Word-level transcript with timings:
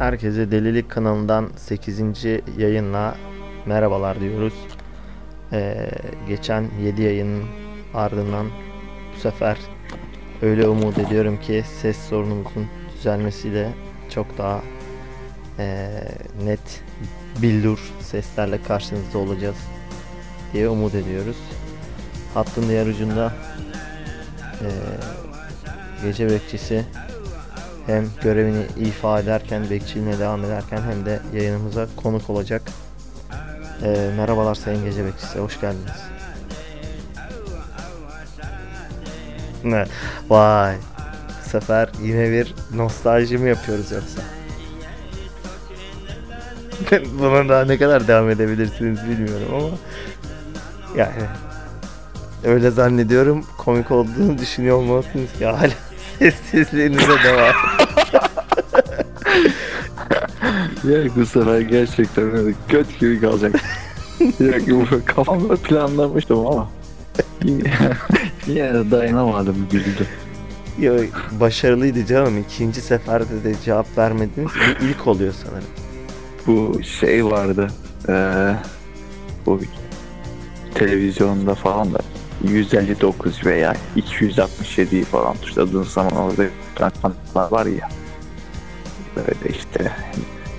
Herkese 0.00 0.50
Delilik 0.50 0.90
kanalından 0.90 1.50
8. 1.56 2.00
yayınla 2.58 3.16
merhabalar 3.66 4.20
diyoruz. 4.20 4.54
Ee, 5.52 5.90
geçen 6.28 6.64
7 6.82 7.02
yayının 7.02 7.44
ardından 7.94 8.46
bu 9.14 9.20
sefer 9.20 9.58
öyle 10.42 10.68
umut 10.68 10.98
ediyorum 10.98 11.40
ki 11.40 11.64
ses 11.80 11.96
sorunumuzun 11.98 12.66
düzelmesiyle 12.94 13.70
çok 14.10 14.38
daha 14.38 14.60
ee, 15.58 15.88
net 16.44 16.82
billur 17.42 17.92
seslerle 18.00 18.62
karşınızda 18.62 19.18
olacağız 19.18 19.58
diye 20.52 20.68
umut 20.68 20.94
ediyoruz. 20.94 21.38
Hattın 22.34 22.68
diğer 22.68 22.86
ucunda 22.86 23.32
ee, 24.60 24.68
gece 26.04 26.30
bekçisi 26.30 26.84
hem 27.86 28.08
görevini 28.22 28.66
ifa 28.76 29.20
ederken, 29.20 29.70
bekçiliğine 29.70 30.18
devam 30.18 30.44
ederken 30.44 30.82
hem 30.82 31.06
de 31.06 31.20
yayınımıza 31.34 31.86
konuk 31.96 32.30
olacak. 32.30 32.62
Ee, 33.82 34.10
merhabalar 34.16 34.54
Sayın 34.54 34.84
Gece 34.84 35.04
Bekçisi, 35.04 35.38
hoş 35.38 35.60
geldiniz. 35.60 36.10
Ne? 39.64 39.84
Vay. 40.28 40.76
Bu 41.44 41.48
sefer 41.48 41.88
yine 42.02 42.30
bir 42.30 42.54
nostalji 42.74 43.38
mi 43.38 43.48
yapıyoruz 43.48 43.92
yoksa? 43.92 44.22
Buna 47.18 47.48
daha 47.48 47.64
ne 47.64 47.78
kadar 47.78 48.08
devam 48.08 48.30
edebilirsiniz 48.30 49.08
bilmiyorum 49.08 49.54
ama 49.54 49.68
yani 50.96 51.22
öyle 52.44 52.70
zannediyorum 52.70 53.44
komik 53.58 53.90
olduğunu 53.90 54.38
düşünüyor 54.38 54.76
olmalısınız 54.76 55.32
ki 55.32 55.46
hala 55.46 55.89
sessizliğinize 56.20 57.22
devam. 57.24 57.54
Ya 60.84 61.16
bu 61.16 61.26
sefer 61.26 61.60
gerçekten 61.60 62.36
öyle 62.36 62.54
göt 62.68 63.00
gibi 63.00 63.20
kalacak. 63.20 63.54
ya 64.20 64.52
bu 64.68 64.86
kafamda 65.04 65.56
planlamıştım 65.56 66.46
ama 66.46 66.70
yine, 67.44 67.72
yine 68.46 68.74
de 68.74 68.90
dayanamadım 68.90 69.66
güldüm. 69.70 70.06
Yo, 70.78 70.98
başarılıydı 71.40 72.06
canım. 72.06 72.38
İkinci 72.38 72.80
seferde 72.80 73.44
de 73.44 73.54
cevap 73.64 73.98
vermediniz. 73.98 74.50
Bir 74.80 74.88
ilk 74.88 75.06
oluyor 75.06 75.34
sanırım. 75.44 75.68
Bu 76.46 76.82
şey 76.82 77.26
vardı. 77.26 77.68
Eee 78.08 78.56
bu 79.46 79.60
televizyonda 80.74 81.54
falan 81.54 81.94
da 81.94 81.98
159 82.48 83.46
veya 83.46 83.74
267 83.96 85.04
falan 85.04 85.36
tuşladığın 85.36 85.82
zaman 85.82 86.12
orada 86.16 86.44
kanallar 86.74 87.52
var 87.52 87.66
ya. 87.66 87.88
Böyle 89.16 89.56
işte 89.58 89.92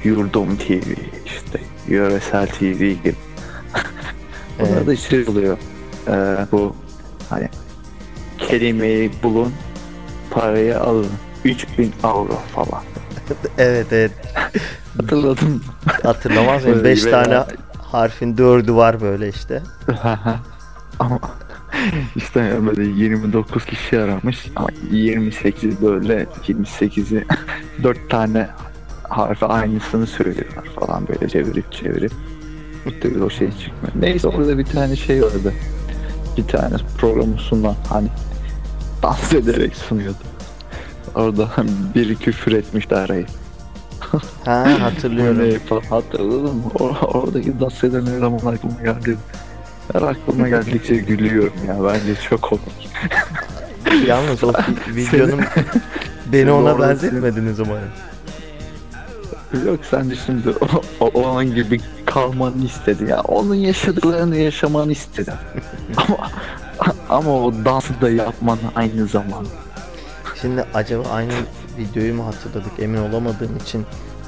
Yurdum 0.04 0.58
TV, 0.58 0.92
işte 1.26 1.60
Yöresel 1.88 2.48
TV 2.48 2.74
gibi. 2.80 3.16
Evet. 4.60 4.78
Orada 4.78 4.96
şey 4.96 5.28
oluyor. 5.28 5.58
Ee, 6.08 6.38
bu 6.52 6.76
hani 7.30 7.50
kelimeyi 8.38 9.12
bulun, 9.24 9.54
parayı 10.32 10.80
alın. 10.80 11.08
3000 11.46 11.94
euro 12.04 12.40
falan. 12.56 12.84
Evet 13.58 13.88
evet. 13.92 14.12
Hatırladın 14.98 15.64
Hatırlamaz 16.04 16.64
mıyım? 16.64 16.78
Böyle 16.78 16.90
5 16.90 17.06
veya- 17.06 17.24
tane 17.24 17.44
harfin 17.92 18.38
dördü 18.38 18.74
var 18.74 19.02
böyle 19.02 19.30
işte. 19.30 19.64
ama 21.00 21.20
işte 22.16 22.60
böyle 22.66 22.84
29 22.84 23.66
kişi 23.66 24.00
aramış 24.00 24.46
ama 24.56 24.68
28 24.92 25.82
böyle 25.82 26.28
28'i 26.48 27.26
4 27.84 28.10
tane 28.10 28.50
harfi 29.10 29.46
aynısını 29.46 30.08
söylüyorlar 30.08 30.66
falan 30.80 31.08
böyle 31.08 31.30
çevirip 31.30 31.72
çevirip 31.72 32.12
türlü 33.02 33.24
o 33.24 33.30
şey 33.30 33.52
çıkmıyor. 33.52 33.94
Neyse 34.00 34.28
orada 34.28 34.58
bir 34.58 34.66
tane 34.66 34.96
şey 34.96 35.24
vardı. 35.24 35.54
Bir 36.38 36.44
tane 36.44 36.76
programı 36.98 37.38
sunan 37.38 37.76
hani 37.90 38.08
dans 39.04 39.34
ederek 39.34 39.76
sunuyordu. 39.76 40.18
Orada 41.16 41.50
biri 41.96 42.16
küfür 42.16 42.52
etmişti 42.52 42.96
arayı. 42.96 43.26
Ha 44.46 44.68
hatırlıyorum. 45.90 46.56
Mı? 46.56 46.64
Or- 46.74 47.06
oradaki 47.06 47.60
dans 47.60 47.84
eden 47.84 48.06
eleman 48.06 48.54
aklıma 48.54 48.82
geldi. 48.84 49.18
Her 49.94 50.02
aklıma 50.02 50.50
geldikçe 50.50 50.96
gülüyorum 50.96 51.54
ya. 51.68 51.76
Bence 51.84 52.16
çok 52.30 52.42
komik. 52.42 52.90
Yalnız 54.08 54.44
o 54.44 54.54
videonun 54.88 55.42
beni 56.32 56.52
ona 56.52 56.72
Doğru. 56.72 56.82
benzetmediniz 56.82 57.60
umarım. 57.60 57.90
Yok 59.66 59.80
sen 59.90 60.14
şimdi 60.26 60.50
o, 61.00 61.06
o, 61.14 61.28
an 61.28 61.46
gibi 61.56 61.80
kalmanı 62.06 62.66
istedi 62.66 63.10
ya. 63.10 63.22
Onun 63.22 63.56
yaşadıklarını 63.56 64.38
yaşamanı 64.38 64.92
istedim. 64.92 65.34
ama 65.98 66.18
ama 67.10 67.32
o 67.44 67.54
dansı 67.66 68.02
da 68.02 68.10
yapmanı 68.10 68.60
aynı 68.76 69.08
zamanda. 69.08 69.50
Şimdi 70.42 70.66
acaba 70.74 71.04
aynı 71.14 71.32
videoyu 71.78 72.14
mu 72.14 72.26
hatırladık 72.28 72.72
emin 72.80 72.98
olamadığım 72.98 73.58
için. 73.58 73.86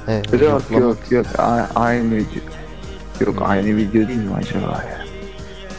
e, 0.08 0.16
Yok 0.16 0.26
yoklamak- 0.42 0.80
yok 0.82 0.98
yok 1.12 1.26
A- 1.40 1.68
aynı 1.76 2.16
video. 2.16 2.42
Yok 3.26 3.36
aynı 3.48 3.78
video 3.78 4.08
değil 4.08 4.20
mi 4.20 4.34
acaba 4.38 4.84
ya? 4.90 5.13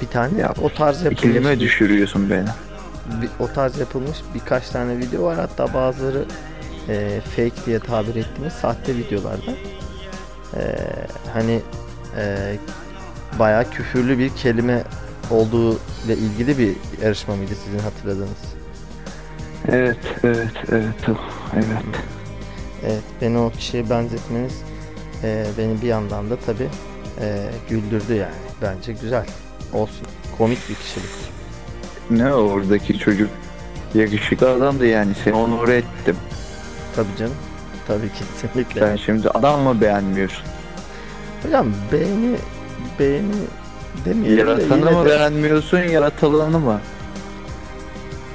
Bir 0.02 0.06
tane 0.06 0.40
Ya, 0.40 0.54
o 0.62 0.68
tarz 0.68 1.02
yapılmış. 1.02 1.18
İkilime 1.24 1.60
düşürüyorsun 1.60 2.30
beni. 2.30 2.44
bir- 3.22 3.30
o 3.44 3.52
tarz 3.52 3.78
yapılmış 3.78 4.18
birkaç 4.34 4.68
tane 4.68 4.98
video 4.98 5.22
var. 5.24 5.36
Hatta 5.36 5.74
bazıları 5.74 6.24
e, 6.88 7.20
fake 7.36 7.66
diye 7.66 7.78
tabir 7.78 8.14
ettiğimiz 8.16 8.52
sahte 8.52 8.96
videolarda. 8.96 9.50
E, 10.56 10.62
hani 11.32 11.60
e, 12.18 12.54
bayağı 13.38 13.70
küfürlü 13.70 14.18
bir 14.18 14.28
kelime 14.28 14.82
olduğu 15.30 15.72
ile 16.06 16.14
ilgili 16.16 16.58
bir 16.58 16.72
yarışma 17.02 17.36
mıydı 17.36 17.52
sizin 17.64 17.78
hatırladığınız? 17.78 18.54
Evet 19.68 19.98
evet 20.24 20.48
evet 20.72 21.08
evet. 21.54 21.66
Evet, 22.86 23.02
beni 23.20 23.38
o 23.38 23.50
kişiye 23.50 23.90
benzetmeniz 23.90 24.52
e, 25.22 25.44
beni 25.58 25.82
bir 25.82 25.86
yandan 25.86 26.30
da 26.30 26.36
tabi 26.36 26.68
güldürdü 27.68 28.14
yani. 28.14 28.34
Bence 28.62 28.92
güzel. 28.92 29.26
Olsun. 29.74 30.06
Komik 30.38 30.68
bir 30.68 30.74
kişilik. 30.74 31.10
Ne 32.10 32.34
oradaki 32.34 32.98
çocuk 32.98 33.30
yakışıklı 33.94 34.50
adamdı 34.50 34.86
yani 34.86 35.12
seni 35.24 35.34
onur 35.34 35.68
ettim. 35.68 36.16
Tabi 36.96 37.08
canım. 37.18 37.34
Tabii 37.86 38.10
kesinlikle. 38.12 38.80
Sen 38.80 38.96
şimdi 38.96 39.28
adam 39.30 39.60
mı 39.60 39.80
beğenmiyorsun? 39.80 40.44
Hocam 41.42 41.66
beğeni 41.92 42.36
beğeni 42.98 43.32
demeyelim 44.04 44.36
de 44.36 44.40
Yaratanı 44.50 44.90
mı 44.90 45.04
de- 45.04 45.08
beğenmiyorsun 45.08 45.78
yaratılanı 45.78 46.58
mı? 46.58 46.80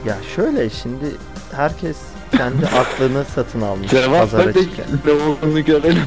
Ya 0.06 0.18
şöyle 0.36 0.70
şimdi 0.70 1.06
herkes 1.52 1.98
kendi 2.38 2.66
aklını 2.80 3.26
satın 3.36 3.62
almış 3.62 3.90
Cevap 3.90 4.20
pazara 4.20 4.54
de 4.54 4.60
onu 5.44 5.66
görelim. 5.66 6.06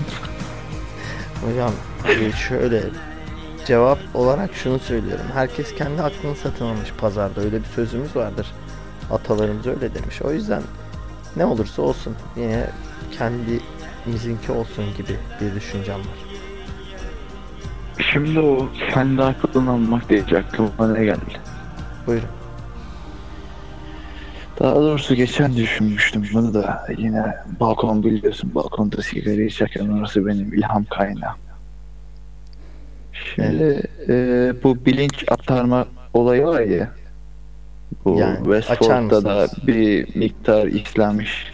Hocam 1.44 1.72
e, 2.08 2.32
şöyle 2.32 2.82
cevap 3.66 3.98
olarak 4.14 4.54
şunu 4.54 4.78
söylüyorum. 4.78 5.24
Herkes 5.34 5.74
kendi 5.74 6.02
aklını 6.02 6.36
satın 6.36 6.64
almış 6.64 6.92
pazarda. 6.98 7.40
Öyle 7.40 7.60
bir 7.60 7.66
sözümüz 7.66 8.16
vardır. 8.16 8.46
Atalarımız 9.10 9.66
öyle 9.66 9.94
demiş. 9.94 10.22
O 10.22 10.32
yüzden 10.32 10.62
ne 11.36 11.44
olursa 11.44 11.82
olsun 11.82 12.16
yine 12.36 12.66
kendimizinki 13.18 14.52
olsun 14.52 14.84
gibi 14.96 15.16
bir 15.40 15.54
düşüncem 15.54 15.98
var. 15.98 16.32
Şimdi 18.12 18.40
o 18.40 18.68
kendi 18.94 19.22
aklını 19.22 19.70
almak 19.70 20.08
diyecek 20.08 20.38
aklıma 20.38 20.92
ne 20.92 21.04
geldi? 21.04 21.40
Buyurun. 22.06 22.28
Daha 24.60 24.74
doğrusu 24.74 25.14
geçen 25.14 25.56
düşünmüştüm 25.56 26.28
bunu 26.34 26.54
da 26.54 26.86
yine 26.98 27.36
balkon 27.60 28.02
biliyorsun 28.02 28.54
balkonda 28.54 29.02
sigara 29.02 29.42
içerken 29.42 29.88
orası 29.88 30.26
benim 30.26 30.54
ilham 30.54 30.84
kaynağım. 30.84 31.36
Şimdi 33.34 33.82
e, 34.08 34.14
bu 34.62 34.84
bilinç 34.86 35.24
aktarma 35.28 35.86
olayı 36.14 36.44
var 36.44 36.60
ya 36.60 36.90
bu 38.04 38.18
Yani 38.18 38.38
açar 38.38 38.58
Westworld'da 38.60 39.24
da 39.24 39.48
bir 39.66 40.16
miktar 40.16 40.66
işlenmiş 40.66 41.52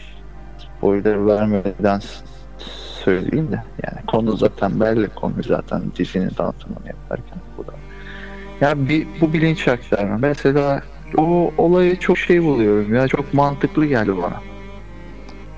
spoiler 0.58 1.26
vermeden 1.26 2.00
söyleyeyim 3.04 3.52
de 3.52 3.62
yani 3.86 4.06
konu 4.06 4.36
zaten 4.36 4.80
belli 4.80 5.08
konu 5.08 5.34
zaten 5.46 5.82
dizinin 5.98 6.28
tanıtımını 6.28 6.86
yaparken 6.86 7.38
bu 7.56 7.66
da. 7.66 7.72
Ya 8.60 8.88
bir, 8.88 9.06
bu 9.20 9.32
bilinç 9.32 9.68
aktarma 9.68 10.18
mesela 10.18 10.82
o 11.16 11.52
olayı 11.58 11.98
çok 11.98 12.18
şey 12.18 12.42
buluyorum 12.42 12.94
ya 12.94 13.08
çok 13.08 13.34
mantıklı 13.34 13.86
geldi 13.86 14.16
bana. 14.16 14.40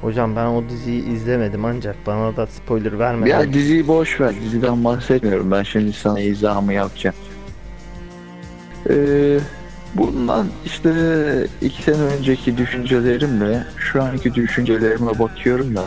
Hocam 0.01 0.37
ben 0.37 0.47
o 0.47 0.69
diziyi 0.69 1.05
izlemedim 1.09 1.65
ancak 1.65 1.97
bana 2.07 2.37
da 2.37 2.47
spoiler 2.47 2.99
vermeden 2.99 3.41
Ya 3.41 3.53
diziyi 3.53 3.89
boş 3.89 4.21
ver 4.21 4.35
diziden 4.45 4.85
bahsetmiyorum 4.85 5.51
ben 5.51 5.63
şimdi 5.63 5.93
sana 5.93 6.21
izahımı 6.21 6.73
yapacağım. 6.73 7.17
Ee, 8.91 9.39
bundan 9.95 10.47
işte 10.67 10.93
iki 11.63 11.83
sene 11.83 11.97
önceki 11.97 12.59
düşüncelerimle 12.59 13.65
şu 13.77 14.03
anki 14.03 14.35
düşüncelerime 14.35 15.19
bakıyorum 15.19 15.77
da 15.77 15.83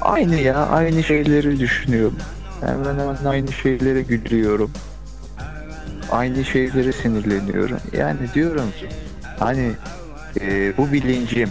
Aynı 0.00 0.34
ya, 0.34 0.66
aynı 0.66 1.02
şeyleri 1.02 1.60
düşünüyorum. 1.60 2.18
Hemen 2.60 2.98
hemen 2.98 3.24
aynı 3.24 3.52
şeylere 3.52 4.02
gülüyorum. 4.02 4.70
Aynı 6.10 6.44
şeylere 6.44 6.92
sinirleniyorum. 6.92 7.78
Yani 7.92 8.18
diyorum 8.34 8.70
ki 8.80 8.88
hani 9.38 9.70
e, 10.40 10.76
bu 10.76 10.92
bilincim 10.92 11.48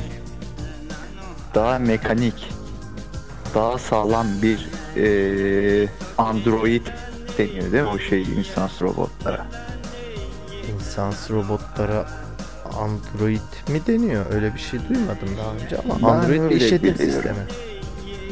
daha 1.56 1.80
mekanik, 1.80 2.50
daha 3.56 3.78
sağlam 3.78 4.28
bir 4.42 4.70
e, 4.98 5.88
android 6.18 6.88
deniyor 7.38 7.72
değil 7.72 7.84
mi 7.84 7.90
o 7.90 8.00
şey 8.00 8.22
insansız 8.22 8.82
robotlara? 8.82 9.46
İnsansı 10.76 11.34
robotlara 11.34 12.06
Android 12.80 13.70
mi 13.70 13.82
deniyor? 13.88 14.26
Öyle 14.34 14.54
bir 14.54 14.60
şey 14.60 14.80
duymadım 14.90 15.30
daha 15.38 15.54
önce 15.54 15.78
ama 15.78 15.96
Ben 16.02 16.18
Android 16.20 16.50
bir 16.50 16.56
işletim 16.56 16.94
biliyorum. 16.94 17.14
sistemi. 17.14 17.46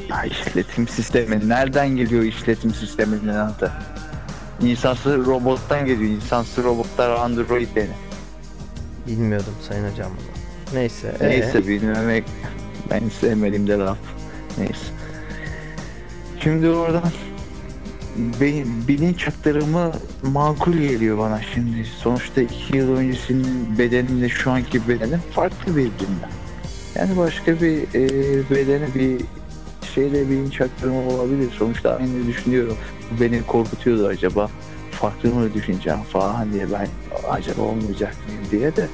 Ya 0.10 0.24
işletim 0.24 0.88
sistemi. 0.88 1.50
Nereden 1.50 1.90
geliyor 1.90 2.24
işletim 2.24 2.74
sisteminin 2.74 3.28
adı? 3.28 3.72
İnsansız 4.62 5.26
robottan 5.26 5.86
geliyor. 5.86 6.12
İnsansız 6.12 6.64
robotlar 6.64 7.10
android 7.10 7.76
denir. 7.76 7.90
Bilmiyordum 9.08 9.54
sayın 9.70 9.92
hocam 9.92 10.12
bunu. 10.12 10.78
Neyse. 10.80 11.16
ee, 11.20 11.28
Neyse 11.30 11.68
bilmemek 11.68 12.24
ben 12.92 13.10
sevmediğim 13.22 13.68
de 13.68 13.78
laf. 13.78 13.98
Neyse. 14.58 14.92
Şimdi 16.44 16.70
oradan 16.70 17.12
benim 18.42 18.88
bilinç 18.88 19.28
aktarımı 19.28 19.92
makul 20.24 20.74
geliyor 20.74 21.18
bana 21.18 21.42
şimdi. 21.54 21.86
Sonuçta 21.86 22.42
iki 22.42 22.78
yıl 22.78 22.98
öncesinin 22.98 23.78
bedenimle 23.78 24.30
şu 24.30 24.52
anki 24.52 24.88
bedenim 24.88 25.20
farklı 25.32 25.72
birbirinden. 25.72 26.32
Yani 26.96 27.18
başka 27.18 27.62
bir 27.62 27.82
e, 27.96 28.10
bedene 28.50 28.88
bir 28.96 29.22
şeyle 29.96 30.30
bilinç 30.30 30.62
aktarımı 30.62 31.10
olabilir. 31.10 31.50
Sonuçta 31.58 31.96
aynı 31.96 32.28
düşünüyorum. 32.28 32.78
Bu 33.12 33.22
beni 33.22 33.44
korkutuyordu 33.44 34.08
acaba. 34.08 34.50
Farklı 34.92 35.30
mı 35.30 35.54
düşüneceğim 35.54 36.00
falan 36.00 36.54
diye 36.54 36.66
ben 36.72 36.88
acaba 37.30 37.62
olmayacak 37.62 38.16
mıyım 38.28 38.44
diye 38.52 38.76
de 38.76 38.88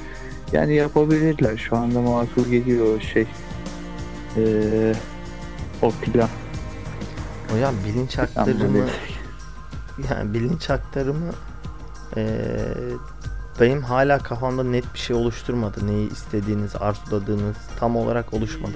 yani 0.52 0.74
yapabilirler. 0.74 1.56
Şu 1.56 1.76
anda 1.76 2.00
makul 2.00 2.44
geliyor 2.50 3.00
şey. 3.00 3.26
Ee, 4.36 4.94
o 5.82 5.90
plan. 5.90 6.28
hocam 7.50 7.74
bilinç 7.88 8.18
aktarımı 8.18 8.86
yani 10.10 10.34
bilinç 10.34 10.70
aktarımı 10.70 11.30
ee, 12.16 12.46
benim 13.60 13.82
hala 13.82 14.18
kafamda 14.18 14.64
net 14.64 14.94
bir 14.94 14.98
şey 14.98 15.16
oluşturmadı. 15.16 15.86
Neyi 15.86 16.12
istediğiniz, 16.12 16.76
arzuladığınız 16.76 17.56
tam 17.80 17.96
olarak 17.96 18.34
oluşmadı. 18.34 18.72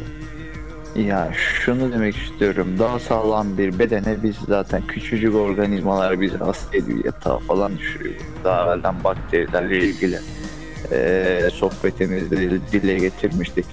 Ya 0.97 1.33
şunu 1.35 1.93
demek 1.93 2.17
istiyorum. 2.17 2.69
Daha 2.79 2.99
sağlam 2.99 3.59
bir 3.59 3.79
bedene 3.79 4.23
biz 4.23 4.37
zaten 4.49 4.87
küçücük 4.87 5.35
organizmalar 5.35 6.21
bizi 6.21 6.37
hasta 6.37 6.77
ediyor 6.77 7.05
yatağa 7.05 7.39
falan 7.39 7.79
düşürüyor. 7.79 8.15
Daha 8.45 8.65
evvelden 8.65 9.05
bakterilerle 9.05 9.79
ilgili 9.79 10.19
eee 10.93 11.51
sohbetimizde 11.53 12.61
dile 12.73 12.99
getirmiştik. 12.99 13.67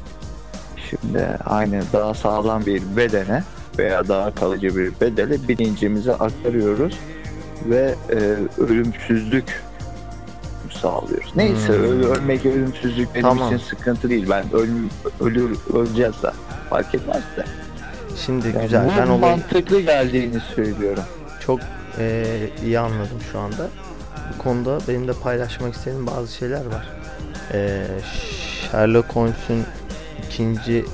Şimdi 0.90 1.28
aynı 1.46 1.82
daha 1.94 2.14
sağlam 2.14 2.66
bir 2.66 2.82
bedene 2.98 3.44
veya 3.78 4.08
daha 4.08 4.36
kalıcı 4.36 4.76
bir 4.78 4.92
bedele 5.02 5.48
bilincimizi 5.48 6.12
aktarıyoruz 6.14 6.98
ve 7.66 7.96
eee, 8.12 8.36
ölümsüzlük 8.58 9.64
sağlıyoruz. 10.82 11.32
Neyse 11.36 11.68
Hmm. 11.68 11.84
öl- 11.86 12.06
ölmek 12.08 12.46
ölümsüzlük 12.46 13.16
benim 13.16 13.22
Tamam. 13.28 13.48
için 13.56 13.66
sıkıntı 13.66 14.10
değil. 14.10 14.26
Ben 14.30 14.54
ölüm, 14.54 14.90
ölür, 15.22 15.58
öleceğiz 15.74 16.24
de 16.24 16.32
fark 16.70 16.96
etmez 16.96 17.24
de. 17.38 17.46
Şimdi 18.26 18.48
Yani 18.48 18.62
güzel. 18.62 18.90
Ben 18.98 19.08
olayı 19.08 19.20
mantıklı 19.38 19.82
geldiğini 19.82 20.40
söylüyorum. 20.56 21.04
çok 21.46 21.60
ee, 22.00 22.50
iyi 22.66 22.80
anladım 22.80 23.18
şu 23.32 23.40
anda. 23.40 23.68
Bu 24.34 24.44
konuda 24.44 24.78
benim 24.88 25.08
de 25.08 25.14
paylaşmak 25.14 25.74
istediğim 25.76 26.08
bazı 26.08 26.34
şeyler 26.36 26.66
var. 26.66 26.88
Ee, 27.54 27.86
Sherlock 28.72 29.16
Holmes'un 29.16 29.64
ikinci 30.26 30.86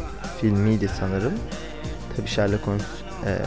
filmiydi 0.42 0.90
sanırım. 1.00 1.34
Tabii 2.18 2.28
Sherlock 2.28 2.68
Holmes 2.68 2.86
ee, 3.26 3.38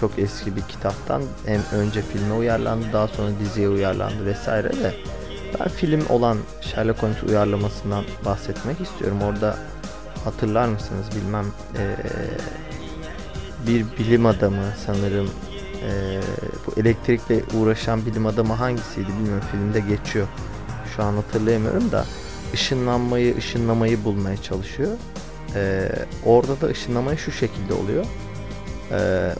çok 0.00 0.18
eski 0.18 0.56
bir 0.56 0.62
kitaptan 0.62 1.22
hem 1.46 1.60
önce 1.72 2.02
filme 2.02 2.34
uyarlandı 2.34 2.86
daha 2.92 3.08
sonra 3.08 3.30
diziye 3.40 3.68
uyarlandı 3.68 4.26
vesaire 4.26 4.72
de 4.72 4.94
ben 5.60 5.68
film 5.68 6.06
olan 6.08 6.38
Sherlock 6.60 7.02
Holmes 7.02 7.22
uyarlamasından 7.22 8.04
bahsetmek 8.24 8.80
istiyorum. 8.80 9.22
Orada 9.22 9.56
hatırlar 10.24 10.68
mısınız 10.68 11.06
bilmem 11.16 11.46
ee, 11.76 11.96
bir 13.66 13.86
bilim 13.98 14.26
adamı 14.26 14.64
sanırım 14.86 15.30
ee, 15.82 16.20
bu 16.66 16.80
elektrikle 16.80 17.42
uğraşan 17.54 18.06
bilim 18.06 18.26
adamı 18.26 18.52
hangisiydi 18.52 19.08
bilmiyorum 19.08 19.44
filmde 19.52 19.80
geçiyor. 19.80 20.26
Şu 20.96 21.02
an 21.02 21.12
hatırlayamıyorum 21.12 21.92
da 21.92 22.04
ışınlanmayı 22.54 23.36
ışınlamayı 23.36 24.04
bulmaya 24.04 24.36
çalışıyor. 24.42 24.92
Ee, 25.54 25.88
orada 26.24 26.60
da 26.60 26.66
ışınlamayı 26.66 27.18
şu 27.18 27.32
şekilde 27.32 27.74
oluyor. 27.74 28.06
Ee, 28.92 29.30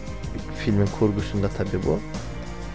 filmin 0.58 0.87
kurgusunda 0.99 1.49
tabi 1.49 1.87
bu. 1.87 2.00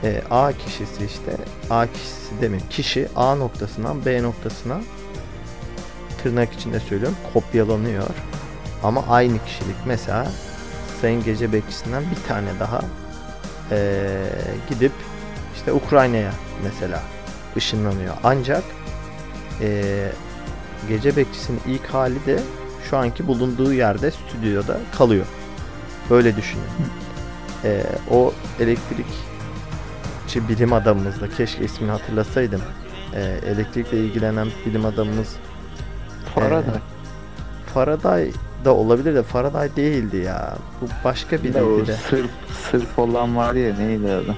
Ee, 0.03 0.21
A 0.29 0.51
kişisi 0.51 1.05
işte 1.05 1.31
A 1.69 1.87
kişisi 1.87 2.41
demin 2.41 2.61
kişi 2.69 3.07
A 3.15 3.35
noktasından 3.35 4.05
B 4.05 4.23
noktasına 4.23 4.81
tırnak 6.23 6.53
içinde 6.53 6.79
söylüyorum 6.79 7.17
kopyalanıyor. 7.33 8.07
Ama 8.83 9.05
aynı 9.09 9.45
kişilik 9.45 9.75
mesela 9.85 10.31
Sayın 11.01 11.23
Gece 11.23 11.53
Bekçisi'nden 11.53 12.03
bir 12.11 12.27
tane 12.27 12.59
daha 12.59 12.81
ee, 13.71 14.07
gidip 14.69 14.91
işte 15.55 15.73
Ukrayna'ya 15.73 16.31
mesela 16.63 17.03
ışınlanıyor. 17.57 18.13
Ancak 18.23 18.63
ee, 19.61 20.11
Gece 20.87 21.15
Bekçisi'nin 21.15 21.61
ilk 21.67 21.85
hali 21.85 22.25
de 22.25 22.39
şu 22.89 22.97
anki 22.97 23.27
bulunduğu 23.27 23.73
yerde 23.73 24.11
stüdyoda 24.11 24.77
kalıyor. 24.97 25.25
Böyle 26.09 26.35
düşünün. 26.35 26.63
Ee, 27.63 27.83
o 28.11 28.33
elektrikçi 28.59 30.49
bilim 30.49 30.73
adamımız 30.73 31.21
da 31.21 31.29
keşke 31.29 31.63
ismini 31.63 31.91
hatırlasaydım. 31.91 32.61
Ee, 33.15 33.39
elektrikle 33.45 33.97
ilgilenen 33.97 34.47
bilim 34.65 34.85
adamımız 34.85 35.35
Faraday. 36.35 36.79
Faraday 37.73 38.31
da 38.65 38.73
olabilir 38.75 39.15
de 39.15 39.23
Faraday 39.23 39.75
değildi 39.75 40.17
ya. 40.17 40.57
Bu 40.81 40.85
başka 41.03 41.43
Bir 41.43 41.53
de 41.53 41.61
biriydi 41.65 41.87
de. 41.87 41.93
sırf, 42.09 42.29
sırf 42.71 42.99
olan 42.99 43.35
var 43.35 43.53
ya 43.53 43.75
neydi 43.75 44.11
adı? 44.11 44.35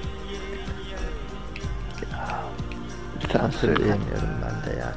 Bir 3.22 3.28
tane 3.28 3.52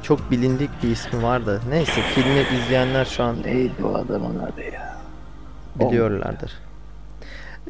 Çok 0.02 0.30
bilindik 0.30 0.70
bir 0.82 0.88
ismi 0.90 1.22
var 1.22 1.46
da. 1.46 1.60
Neyse 1.68 2.00
filmi 2.14 2.58
izleyenler 2.58 3.04
şu 3.04 3.22
an 3.24 3.36
Neydi 3.44 3.84
o 3.84 3.94
adamın 3.94 4.38
adı 4.38 4.62
ya? 4.72 4.98
biliyorlardır. 5.80 6.52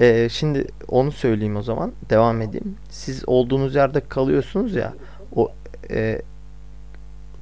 Ee, 0.01 0.29
şimdi 0.31 0.67
onu 0.89 1.13
söyleyeyim 1.13 1.57
o 1.57 1.63
zaman. 1.63 1.93
Devam 2.11 2.43
edeyim. 2.43 2.75
Siz 2.91 3.29
olduğunuz 3.29 3.75
yerde 3.75 4.01
kalıyorsunuz 4.09 4.75
ya. 4.75 4.95
O 5.37 5.53
e, 5.91 6.23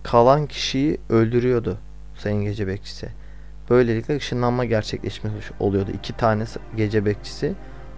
kalan 0.02 0.46
kişiyi 0.46 0.98
öldürüyordu 1.10 1.76
Sayın 2.18 2.44
Gece 2.44 2.66
Bekçisi. 2.66 3.08
Böylelikle 3.70 4.16
ışınlanma 4.16 4.64
gerçekleşmiş 4.64 5.32
oluyordu. 5.60 5.90
İki 5.94 6.12
tane 6.16 6.44
gece 6.76 7.04
bekçisi 7.04 7.52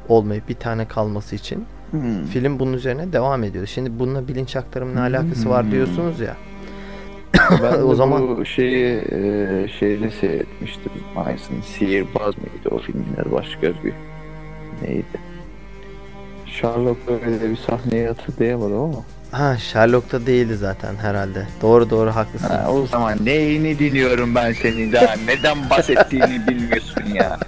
olmayıp 0.08 0.48
bir 0.48 0.54
tane 0.54 0.88
kalması 0.88 1.36
için 1.36 1.64
Hmm. 1.90 2.24
film 2.24 2.58
bunun 2.58 2.72
üzerine 2.72 3.12
devam 3.12 3.44
ediyordu. 3.44 3.66
Şimdi 3.66 3.98
bununla 3.98 4.28
bilinç 4.28 4.56
aktarımı 4.56 4.94
ne 4.94 5.00
alakası 5.00 5.50
var 5.50 5.64
Hmm. 5.64 5.70
diyorsunuz 5.72 6.20
ya. 6.20 6.36
Ben 7.62 7.82
O 7.82 7.94
zaman- 7.94 8.36
bu 8.36 8.44
şeyi 8.44 8.84
e, 8.96 9.68
şeyde 9.78 10.10
seyretmiştim. 10.10 10.92
Aynısını 11.16 11.62
Sihirbaz 11.62 12.34
mıydı 12.38 12.68
o 12.70 12.78
filmin 12.78 13.14
adı 13.22 13.32
başka 13.32 13.62
bir 13.62 13.92
neydi? 14.82 15.04
Sherlock'ta 16.46 17.12
öyle 17.12 17.50
bir 17.50 17.56
sahneyi 17.56 18.06
hatırlayamadım 18.06 18.78
ama. 18.80 19.04
Ha 19.30 19.56
Sherlock'ta 19.58 20.26
değildi 20.26 20.56
zaten 20.56 20.96
herhalde. 20.96 21.46
Doğru 21.62 21.90
doğru 21.90 22.10
haklısın. 22.10 22.48
Ha, 22.48 22.66
o 22.70 22.86
zaman 22.86 23.18
neyini 23.24 23.78
dinliyorum 23.78 24.34
ben 24.34 24.52
senin 24.52 24.92
daha 24.92 25.14
neden 25.26 25.70
bahsettiğini 25.70 26.40
bilmiyorsun 26.48 27.02
ya. 27.14 27.38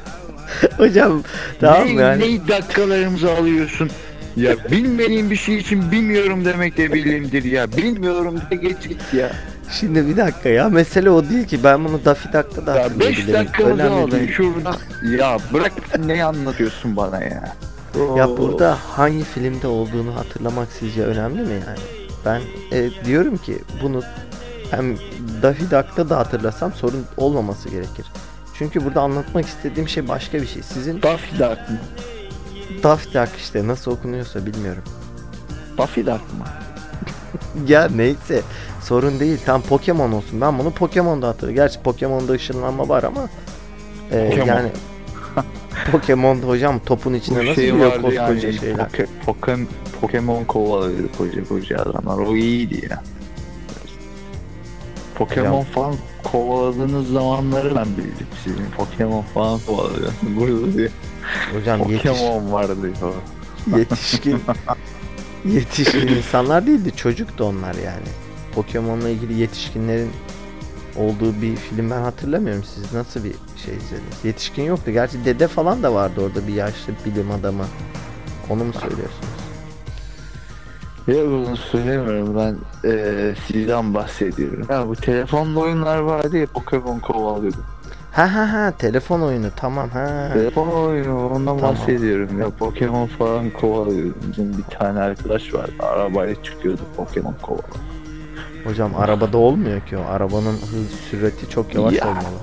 Hocam 0.77 1.23
tamam 1.61 1.87
ne, 1.97 2.03
yani. 2.03 2.23
ne 2.45 2.49
dakikalarımızı 2.49 3.33
alıyorsun? 3.33 3.91
Ya 4.37 4.55
bilmediğim 4.71 5.31
bir 5.31 5.37
şey 5.37 5.57
için 5.57 5.93
bilmiyorum 5.93 6.45
demek 6.45 6.77
de 6.77 6.93
bilimdir 6.93 7.45
ya. 7.45 7.73
Bilmiyorum 7.73 8.41
de 8.51 8.57
geç 8.57 8.89
git 8.89 9.15
ya. 9.15 9.31
Şimdi 9.73 10.07
bir 10.07 10.17
dakika 10.17 10.49
ya 10.49 10.69
mesele 10.69 11.11
o 11.11 11.29
değil 11.29 11.47
ki 11.47 11.65
ben 11.65 11.85
bunu 11.85 12.05
Daffy 12.05 12.33
Duck'ta 12.33 12.67
da 12.67 12.77
Ya 12.77 12.85
5 12.85 12.85
hatırlayabilirim. 12.91 13.35
dakikamızı 13.35 13.75
Önemli 13.83 14.01
aldın 14.03 14.19
değil. 14.19 14.33
şurada. 14.33 14.77
Ya 15.19 15.39
bırak 15.53 15.73
ne 16.07 16.25
anlatıyorsun 16.25 16.97
bana 16.97 17.23
ya. 17.23 17.55
Ya 18.17 18.29
burada 18.29 18.79
hangi 18.97 19.25
filmde 19.25 19.67
olduğunu 19.67 20.17
hatırlamak 20.17 20.69
sizce 20.81 21.03
önemli 21.05 21.43
mi 21.43 21.53
yani? 21.53 21.79
Ben 22.25 22.41
e, 22.73 22.91
diyorum 23.05 23.37
ki 23.37 23.59
bunu 23.83 24.03
hem 24.71 24.97
Daffy 25.43 25.65
Duck'ta 25.71 26.09
da 26.11 26.19
hatırlasam 26.19 26.73
sorun 26.73 27.05
olmaması 27.17 27.69
gerekir. 27.69 28.07
Çünkü 28.59 28.85
burada 28.85 29.01
anlatmak 29.01 29.47
istediğim 29.47 29.89
şey 29.89 30.09
başka 30.09 30.43
bir 30.43 30.47
şey. 30.47 30.63
Sizin 30.63 31.03
Daffy 31.03 31.39
Duck 31.39 31.71
mı? 31.71 31.79
Daft 32.83 33.15
Duck 33.15 33.29
işte 33.39 33.67
nasıl 33.67 33.91
okunuyorsa 33.91 34.47
bilmiyorum. 34.47 34.83
Daffy 35.79 36.07
Duck 36.07 36.21
mı? 36.21 36.45
Ya 37.69 37.89
neyse 37.97 38.43
sorun 38.81 39.21
değil. 39.21 39.39
Tam 39.47 39.63
Pokemon 39.63 40.13
olsun. 40.13 40.41
Ben 40.41 40.59
bunu 40.59 40.71
Pokemon'da 40.71 41.29
hatırlıyorum. 41.29 41.57
Gerçi 41.57 41.81
Pokemon'da 41.83 42.33
ışınlanma 42.33 42.89
var 42.89 43.03
ama 43.03 43.29
e, 44.13 44.29
Pokemon. 44.31 44.47
yani 44.47 44.69
Pokemon'da 45.93 46.47
hocam 46.47 46.79
topun 46.87 47.15
içine 47.15 47.39
Bu 47.39 47.43
nasıl 47.43 47.55
şey 47.55 47.71
giriyor 47.71 47.91
koskoca 47.93 48.23
yani, 48.23 48.59
şeyler. 48.59 48.89
Poke, 48.89 49.07
Poke- 49.27 49.67
Pokemon 50.01 50.45
kovalıyordu 50.45 51.09
koca 51.19 51.45
koca 51.45 51.79
adamlar. 51.79 52.19
O 52.27 52.37
iyiydi 52.37 52.87
ya. 52.91 53.03
Pokemon 55.15 55.49
Hocam. 55.51 55.65
falan 55.65 55.95
kovaladığınız 56.25 57.09
zamanları 57.09 57.77
ben 57.77 57.87
bildim 57.87 58.27
sizin. 58.45 58.65
Pokemon 58.77 59.23
falan 59.23 59.61
kovalıyorsun. 59.67 60.37
Burada 60.37 60.75
diye. 60.79 60.89
Hocam 61.55 61.81
yetiş, 61.81 61.97
Pokemon 62.11 62.53
vardı 62.53 62.93
falan. 63.01 63.79
yetişkin 63.79 64.39
yetişkin 65.45 66.09
insanlar 66.09 66.67
değildi 66.67 66.93
çocuktu 66.97 67.45
onlar 67.45 67.75
yani. 67.75 68.07
Pokemon'la 68.55 69.09
ilgili 69.09 69.35
yetişkinlerin 69.35 70.11
olduğu 70.97 71.43
bir 71.43 71.57
film 71.57 71.91
ben 71.91 72.01
hatırlamıyorum. 72.01 72.65
Siz 72.65 72.93
nasıl 72.95 73.25
bir 73.25 73.33
şey 73.57 73.75
izlediniz? 73.77 74.25
Yetişkin 74.25 74.63
yoktu. 74.63 74.91
Gerçi 74.91 75.25
dede 75.25 75.49
falan 75.49 75.83
da 75.83 75.95
vardı 75.95 76.21
orada 76.21 76.47
bir 76.49 76.55
yaşlı 76.55 76.93
bilim 77.07 77.31
adamı. 77.31 77.65
Onu 78.51 78.65
mu 78.65 78.73
söylüyorsunuz? 78.73 79.41
Ya 81.07 81.27
bunu 81.27 81.57
söylemiyorum 81.57 82.37
ben 82.37 82.57
eee 82.91 83.35
sizden 83.47 83.95
bahsediyorum. 83.95 84.67
Ya 84.71 84.89
bu 84.89 84.97
telefonlu 84.97 85.61
oyunlar 85.61 85.99
vardı 85.99 86.37
ya 86.39 86.47
Pokemon 86.47 86.99
kovalıyordu. 86.99 87.57
Ha 88.13 88.35
ha 88.35 88.53
ha 88.53 88.73
telefon 88.79 89.21
oyunu 89.21 89.47
tamam 89.57 89.89
ha. 89.91 90.31
Telefon 90.33 90.69
oyunu 90.69 91.29
ondan 91.29 91.59
Tamam. 91.59 91.63
bahsediyorum 91.75 92.41
ya 92.41 92.51
Pokemon 92.51 93.07
falan 93.07 93.51
kovalıyordu. 93.51 94.15
Bizim 94.33 94.59
bir 94.59 94.63
tane 94.79 95.01
arkadaş 95.01 95.55
vardı 95.55 95.73
arabayla 95.79 96.43
çıkıyordu 96.43 96.81
Pokemon 96.97 97.35
kovala. 97.43 97.63
Hocam 98.65 98.95
arabada 98.97 99.39
olmuyor 99.39 99.81
ki 99.87 99.97
o. 99.99 100.03
Arabanın 100.11 100.53
hız 100.57 100.91
sürati 101.11 101.49
çok 101.51 101.75
yavaş 101.75 101.95
Ya. 101.95 102.09
olmalı. 102.09 102.37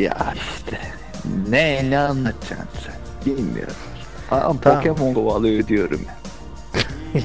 Ya 0.00 0.34
işte 0.56 0.78
ne 1.48 1.90
ne 1.90 1.98
anlatacaksın 1.98 2.68
sen 2.86 2.94
bilmiyorum. 3.36 3.74
Ama 4.30 4.40
Tamam. 4.60 4.82
Pokemon 4.82 5.14
kovalıyor 5.14 5.66
diyorum 5.66 6.00
ya. 6.06 6.16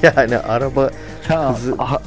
yani 0.16 0.38
araba 0.38 0.90
Tamam. 1.28 1.54
Hızı- 1.54 1.74
aha, 1.78 1.98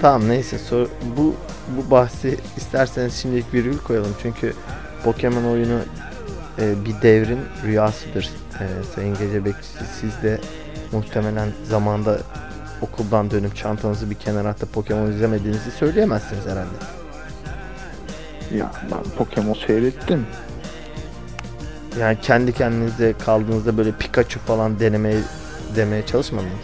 tamam 0.00 0.28
neyse 0.28 0.58
sor, 0.58 0.86
bu 1.16 1.34
bu 1.68 1.90
bahsi 1.90 2.38
isterseniz 2.56 3.14
şimdilik 3.14 3.54
virgül 3.54 3.78
koyalım 3.78 4.14
çünkü 4.22 4.52
Pokemon 5.04 5.44
oyunu 5.44 5.78
e, 6.58 6.84
bir 6.84 7.02
devrin 7.02 7.40
rüyasıdır. 7.64 8.30
E, 8.60 8.64
Sayın 8.94 9.16
Gece 9.18 9.44
Bekçisi 9.44 9.84
siz 10.00 10.22
de 10.22 10.40
muhtemelen 10.92 11.48
zamanda 11.68 12.18
okuldan 12.80 13.30
dönüp 13.30 13.56
çantanızı 13.56 14.10
bir 14.10 14.14
kenara 14.14 14.48
atıp 14.48 14.72
Pokemon 14.72 15.10
izlemediğinizi 15.12 15.70
söyleyemezsiniz 15.70 16.44
herhalde. 16.46 16.76
ya 18.54 18.70
ben 18.82 19.10
Pokemon 19.18 19.56
seyrettim. 19.66 20.26
Yani 22.00 22.18
kendi 22.22 22.52
kendinize 22.52 23.14
kaldığınızda 23.24 23.78
böyle 23.78 23.92
Pikachu 23.92 24.40
falan 24.40 24.80
denemeye 24.80 25.18
demeye 25.76 26.06
çalışmadınız 26.06 26.52
mı? 26.52 26.60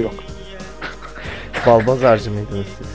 Yok. 0.00 0.14
Balbazarcı 1.66 2.30
mıydınız 2.30 2.66
siz? 2.78 2.86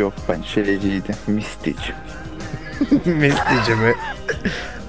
Yok 0.00 0.12
ben 0.28 0.42
şeyciydim. 0.42 1.14
Mistici. 1.26 1.94
Mistici 3.04 3.74
mi? 3.74 3.94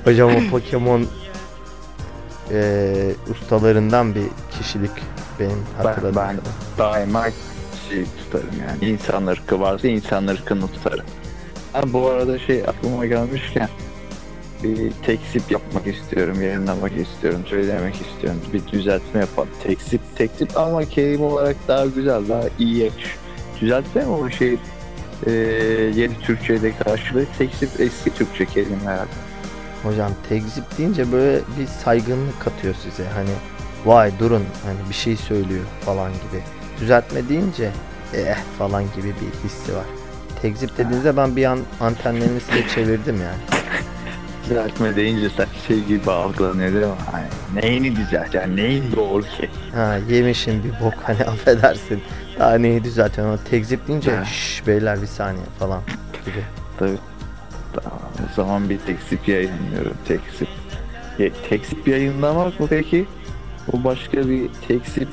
Hocam 0.04 0.36
o 0.36 0.50
Pokemon 0.52 1.08
eee, 2.54 3.12
ustalarından 3.32 4.16
bir 4.16 4.24
kişilik 4.60 4.92
benim 5.40 5.58
Ben, 5.80 5.84
hatırladığım 5.84 6.16
ben 6.16 6.30
kadar. 6.38 6.44
daima 6.94 7.24
şey 7.90 8.04
tutarım 8.06 8.50
yani. 8.68 8.92
İnsan 8.92 9.28
ırkı 9.28 9.60
varsa 9.60 9.88
insan 9.88 10.28
ırkını 10.28 10.68
tutarım. 10.68 11.06
Ha, 11.74 11.82
bu 11.86 12.08
arada 12.10 12.40
şey 12.40 12.64
aklıma 12.68 13.06
gelmişken 13.06 13.70
bir 14.64 14.92
teksip 15.06 15.52
yapmak 15.52 15.88
istiyorum, 15.88 16.42
yayınlamak 16.42 16.92
istiyorum, 16.98 17.42
söylemek 17.46 17.96
istiyorum. 17.96 18.42
Bir 18.54 18.68
düzeltme 18.68 19.20
yapalım. 19.20 19.50
Teksip, 19.64 20.02
teksip 20.18 20.58
ama 20.58 20.86
kelime 20.86 21.24
olarak 21.26 21.56
daha 21.68 21.86
güzel, 21.86 22.30
daha 22.30 22.44
iyi 22.60 22.78
yakış. 22.84 23.16
Düzeltme 23.62 24.02
mi 24.02 24.10
o 24.12 24.30
şey 24.30 24.58
e, 25.28 25.32
yeni 25.96 26.20
Türkçe'de 26.20 26.72
karşılığı 26.78 27.26
teksip 27.38 27.70
eski 27.80 28.14
Türkçe 28.14 28.46
kelime 28.46 28.76
herhalde. 28.86 29.10
Hocam 29.84 30.12
tekzip 30.30 30.78
deyince 30.78 31.12
böyle 31.12 31.40
bir 31.60 31.68
saygınlık 31.68 32.42
katıyor 32.42 32.76
size. 32.76 33.04
Hani 33.16 33.30
vay 33.86 34.12
durun 34.20 34.44
hani 34.66 34.90
bir 34.90 34.94
şey 34.94 35.18
söylüyor 35.18 35.64
falan 35.86 36.12
gibi. 36.12 36.44
Düzeltme 36.80 37.30
deyince 37.30 37.72
eh 38.14 38.38
falan 38.58 38.84
gibi 38.96 39.08
bir 39.08 39.48
hissi 39.50 39.76
var. 39.76 39.86
Tekzip 40.42 40.78
dediğinizde 40.78 41.18
ben 41.18 41.36
bir 41.36 41.46
an 41.46 41.60
antenlerimi 41.80 42.42
size 42.42 42.68
çevirdim 42.76 43.16
yani. 43.22 43.62
Düzeltme 44.50 44.96
deyince 44.96 45.30
sen 45.38 45.48
şey 45.68 45.84
gibi 45.84 46.12
algılanıyor 46.12 46.74
değil 46.74 46.86
mi? 46.86 46.92
Hani 47.12 47.26
neyini 47.62 47.96
düzelt 47.96 48.34
yani 48.34 48.56
neyin 48.56 48.92
doğru 48.96 49.22
ki? 49.22 49.50
Ha 49.76 49.98
yemişin 50.10 50.64
bir 50.64 50.86
bok 50.86 50.94
hani 51.04 51.24
affedersin. 51.26 52.02
Daha 52.40 52.56
neyi 52.56 52.84
düzeltiyorsun 52.84 53.34
ama 53.34 53.44
tekzip 53.50 53.88
deyince 53.88 54.12
şşş 54.26 54.68
beyler 54.68 55.02
bir 55.02 55.08
saniye 55.08 55.46
falan 55.60 55.82
gibi. 56.26 56.44
Tabii. 56.80 56.98
Tamam, 57.74 58.00
o 58.32 58.34
zaman 58.36 58.70
bir 58.70 58.80
teksip 58.80 59.28
yayınlıyorum. 59.28 59.94
Teksip. 60.08 60.48
Ya, 61.20 61.30
teksip 61.50 61.88
yayınlamak 61.88 62.60
mı 62.60 62.68
peki? 62.70 63.06
Bu 63.72 63.84
başka 63.84 64.18
bir 64.30 64.50
teksip 64.68 65.08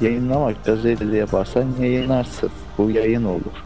yayınlamak. 0.00 0.64
Gazetede 0.64 1.16
yaparsan 1.16 1.64
yayınlarsın. 1.80 2.50
Bu 2.78 2.90
yayın 2.90 3.24
olur. 3.24 3.62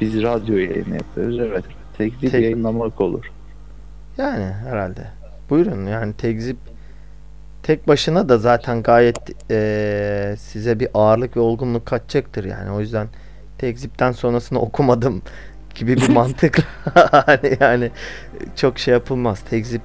Biz 0.00 0.22
radyo 0.22 0.56
yayını 0.56 0.94
yapıyoruz. 0.94 1.38
Evet. 1.40 1.64
Teksip 1.98 2.30
Tek- 2.32 2.42
yayınlamak 2.42 3.00
olur. 3.00 3.24
Yani 4.18 4.44
herhalde. 4.44 5.06
Buyurun 5.50 5.86
yani 5.86 6.12
tekzip 6.12 6.56
tek 7.62 7.88
başına 7.88 8.28
da 8.28 8.38
zaten 8.38 8.82
gayet 8.82 9.16
eee, 9.50 10.36
size 10.38 10.80
bir 10.80 10.88
ağırlık 10.94 11.36
ve 11.36 11.40
olgunluk 11.40 11.86
katacaktır 11.86 12.44
yani. 12.44 12.70
O 12.70 12.80
yüzden 12.80 13.08
tekzipten 13.58 14.12
sonrasını 14.12 14.60
okumadım 14.60 15.22
gibi 15.76 15.96
bir 15.96 16.08
mantık 16.14 16.58
hani 17.10 17.56
yani 17.60 17.90
çok 18.56 18.78
şey 18.78 18.94
yapılmaz. 18.94 19.40
Tekzip 19.50 19.82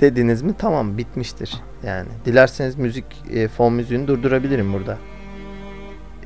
dediniz 0.00 0.42
mi 0.42 0.54
tamam 0.58 0.98
bitmiştir. 0.98 1.54
Yani 1.86 2.08
dilerseniz 2.26 2.76
müzik 2.76 3.04
e, 3.32 3.48
fon 3.48 3.72
müziğini 3.72 4.06
durdurabilirim 4.08 4.72
burada. 4.72 4.98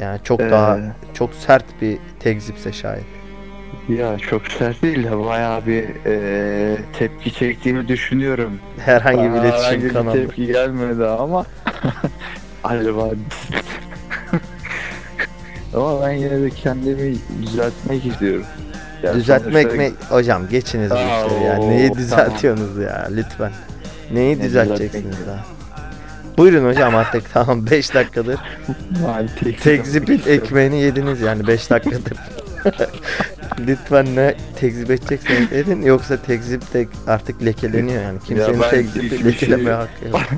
Yani 0.00 0.20
çok 0.24 0.40
daha 0.40 0.78
Ee, 0.78 0.92
çok 1.14 1.34
sert 1.34 1.64
bir 1.82 1.98
tekzipse 2.20 2.72
şayet. 2.72 3.04
Ya 3.88 4.18
çok 4.18 4.46
sert 4.46 4.82
değil 4.82 5.04
de 5.04 5.18
bayağı 5.18 5.66
bir 5.66 5.84
eee, 6.06 6.78
tepki 6.92 7.32
çektiğimi 7.34 7.88
düşünüyorum. 7.88 8.58
Herhangi 8.78 9.22
bir 9.22 9.30
Bana 9.30 9.42
herhangi 9.42 9.48
iletişim 9.48 9.82
bir 9.84 9.92
kanalı. 9.92 10.12
tepki 10.12 10.46
gelmedi 10.46 11.06
ama 11.06 11.44
acaba 12.64 13.10
ama 15.74 16.02
ben 16.02 16.10
yine 16.10 16.42
de 16.42 16.50
kendimi 16.50 17.14
düzeltmek 17.42 18.06
istiyorum. 18.06 18.46
Ya 19.02 19.14
Düzeltmek 19.14 19.76
mi? 19.76 19.92
Hocam 20.08 20.48
geçiniz 20.48 20.90
bu 20.90 20.94
işleri 20.94 21.44
ya. 21.44 21.58
Neyi 21.58 21.88
tamam. 21.88 21.98
düzeltiyorsunuz 21.98 22.78
ya 22.78 23.08
lütfen. 23.10 23.52
Neyi 24.12 24.38
Ne 24.38 24.42
düzelteceksiniz 24.42 25.16
daha? 25.26 25.44
Buyurun 26.38 26.68
hocam 26.68 26.94
artık 26.94 27.22
tamam 27.32 27.66
5 27.70 27.94
dakikadır. 27.94 28.38
Yani 29.04 29.28
tek- 29.44 29.62
Tekzipin 29.62 30.22
ekmeğini 30.26 30.80
yediniz 30.80 31.20
yani 31.20 31.46
5 31.46 31.70
dakikadır. 31.70 32.18
lütfen 33.66 34.16
ne 34.16 34.34
tekzip 34.56 34.90
edecekseniz 34.90 35.52
edin 35.52 35.82
yoksa 35.82 36.16
tekzip 36.16 36.74
de 36.74 36.88
artık 37.06 37.44
lekeleniyor 37.44 38.02
yani. 38.02 38.18
Kimsenin 38.26 38.60
ben 38.60 38.70
tekzipi 38.70 39.04
hiçbir 39.16 39.24
lekelemeye 39.24 39.64
şey- 39.66 39.74
hakkı 39.74 40.08
yok. 40.08 40.20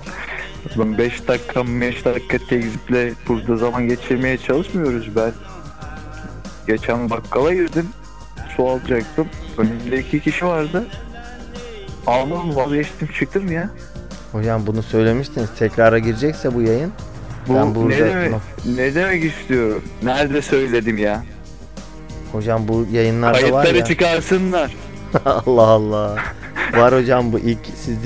Ben 0.79 0.99
5 0.99 1.29
dakika 1.29 1.67
5 1.67 2.05
dakika 2.05 2.38
tekziple 2.49 3.12
burada 3.29 3.57
zaman 3.57 3.88
geçirmeye 3.88 4.38
çalışmıyoruz 4.38 5.17
ben. 5.17 5.33
Geçen 6.67 7.11
bakkala 7.11 7.55
girdim. 7.55 7.88
Su 8.57 8.69
alacaktım. 8.69 9.28
Önümde 9.59 9.99
iki 9.99 10.21
kişi 10.21 10.47
vardı. 10.47 10.87
Aldım 12.07 12.57
vazgeçtim 12.57 13.09
çıktım 13.19 13.52
ya. 13.52 13.71
Hocam 14.33 14.66
bunu 14.66 14.83
söylemiştiniz. 14.83 15.49
Tekrara 15.59 15.99
girecekse 15.99 16.54
bu 16.54 16.62
yayın. 16.62 16.92
Bu 17.49 17.54
Ben 17.54 17.75
burada- 17.75 17.95
ne 17.95 18.11
demek, 18.11 18.33
ne 18.76 18.95
demek 18.95 19.25
istiyorum? 19.25 19.83
Nerede 20.02 20.42
söyledim 20.42 20.99
ya? 20.99 21.25
Hocam 22.33 22.69
bu 22.69 22.87
yayınlarda 22.92 23.33
var 23.33 23.40
Kayıtları 23.40 23.78
ya. 23.78 23.85
çıkarsınlar. 23.85 24.75
Allah 25.25 25.66
Allah. 25.66 26.16
Var 26.75 26.95
hocam 26.95 27.33
bu 27.33 27.38
ilk 27.38 27.59
siz 27.76 27.99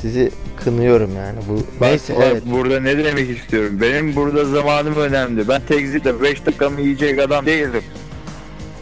Sizi 0.00 0.30
kınıyorum 0.64 1.10
yani. 1.16 1.38
Bu 1.48 1.56
Bak, 1.56 1.64
neyse 1.80 2.14
evet. 2.22 2.42
burada 2.46 2.80
ne 2.80 3.04
demek 3.04 3.30
istiyorum? 3.30 3.78
Benim 3.80 4.16
burada 4.16 4.44
zamanım 4.44 4.96
önemli. 4.96 5.48
Ben 5.48 5.62
tekzikle 5.68 6.22
5 6.22 6.46
dakikamı 6.46 6.80
yiyecek 6.80 7.18
adam 7.18 7.46
değilim. 7.46 7.82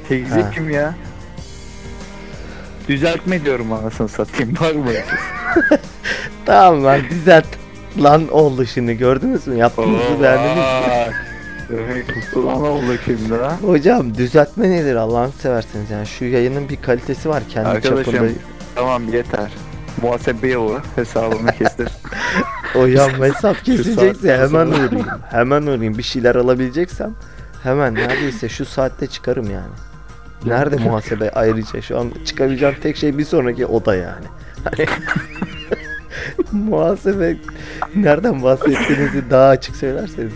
Tekzik 0.08 0.44
Ha. 0.44 0.50
kim 0.50 0.70
ya? 0.70 0.94
Düzeltme 2.88 3.44
diyorum 3.44 3.72
anasını 3.72 4.08
satayım. 4.08 4.54
Var 4.60 4.72
mı? 4.72 4.90
Tamam 6.46 6.84
lan 6.84 7.00
düzelt. 7.10 7.46
Lan 8.02 8.28
oldu 8.28 8.66
şimdi 8.66 8.98
gördünüz 8.98 9.46
mü? 9.46 9.56
Yaptığınızı 9.56 10.22
beğendiniz 10.22 10.56
mi? 10.56 11.12
Demek 11.70 12.36
lan 12.36 12.62
oldu 12.62 12.98
şimdi 13.04 13.34
ha? 13.34 13.56
Hocam 13.62 14.14
düzeltme 14.14 14.70
nedir 14.70 14.94
Allah'ını 14.96 15.32
severseniz 15.32 15.90
yani 15.90 16.06
şu 16.06 16.24
yayının 16.24 16.68
bir 16.68 16.76
kalitesi 16.82 17.28
var 17.28 17.42
kendi 17.48 17.68
Arkadaşım 17.68 18.12
çapında. 18.12 18.32
tamam 18.74 19.08
yeter. 19.08 19.50
Muhasebeye 20.02 20.58
uğra 20.58 20.82
hesabını 20.96 21.52
kestir. 21.52 21.88
Hocam 22.72 23.10
hesap 23.10 23.64
kesilecekse 23.64 24.36
hemen 24.38 24.66
uğrayayım. 24.66 25.06
Hemen 25.30 25.62
uğrayayım. 25.62 25.98
Bir 25.98 26.02
şeyler 26.02 26.34
alabileceksem 26.34 27.14
hemen 27.62 27.94
neredeyse 27.94 28.48
şu 28.48 28.64
saatte 28.64 29.06
çıkarım 29.06 29.50
yani. 29.50 29.72
Nerede 30.44 30.76
muhasebe 30.76 31.30
ayrıca 31.30 31.82
şu 31.82 31.98
an 31.98 32.12
çıkabileceğim 32.24 32.74
tek 32.82 32.96
şey 32.96 33.18
bir 33.18 33.24
sonraki 33.24 33.66
oda 33.66 33.94
yani. 33.94 34.26
Hani 34.64 34.86
muhasebe 36.52 37.36
nereden 37.94 38.42
bahsettiğinizi 38.42 39.30
daha 39.30 39.48
açık 39.48 39.76
söylerseniz. 39.76 40.32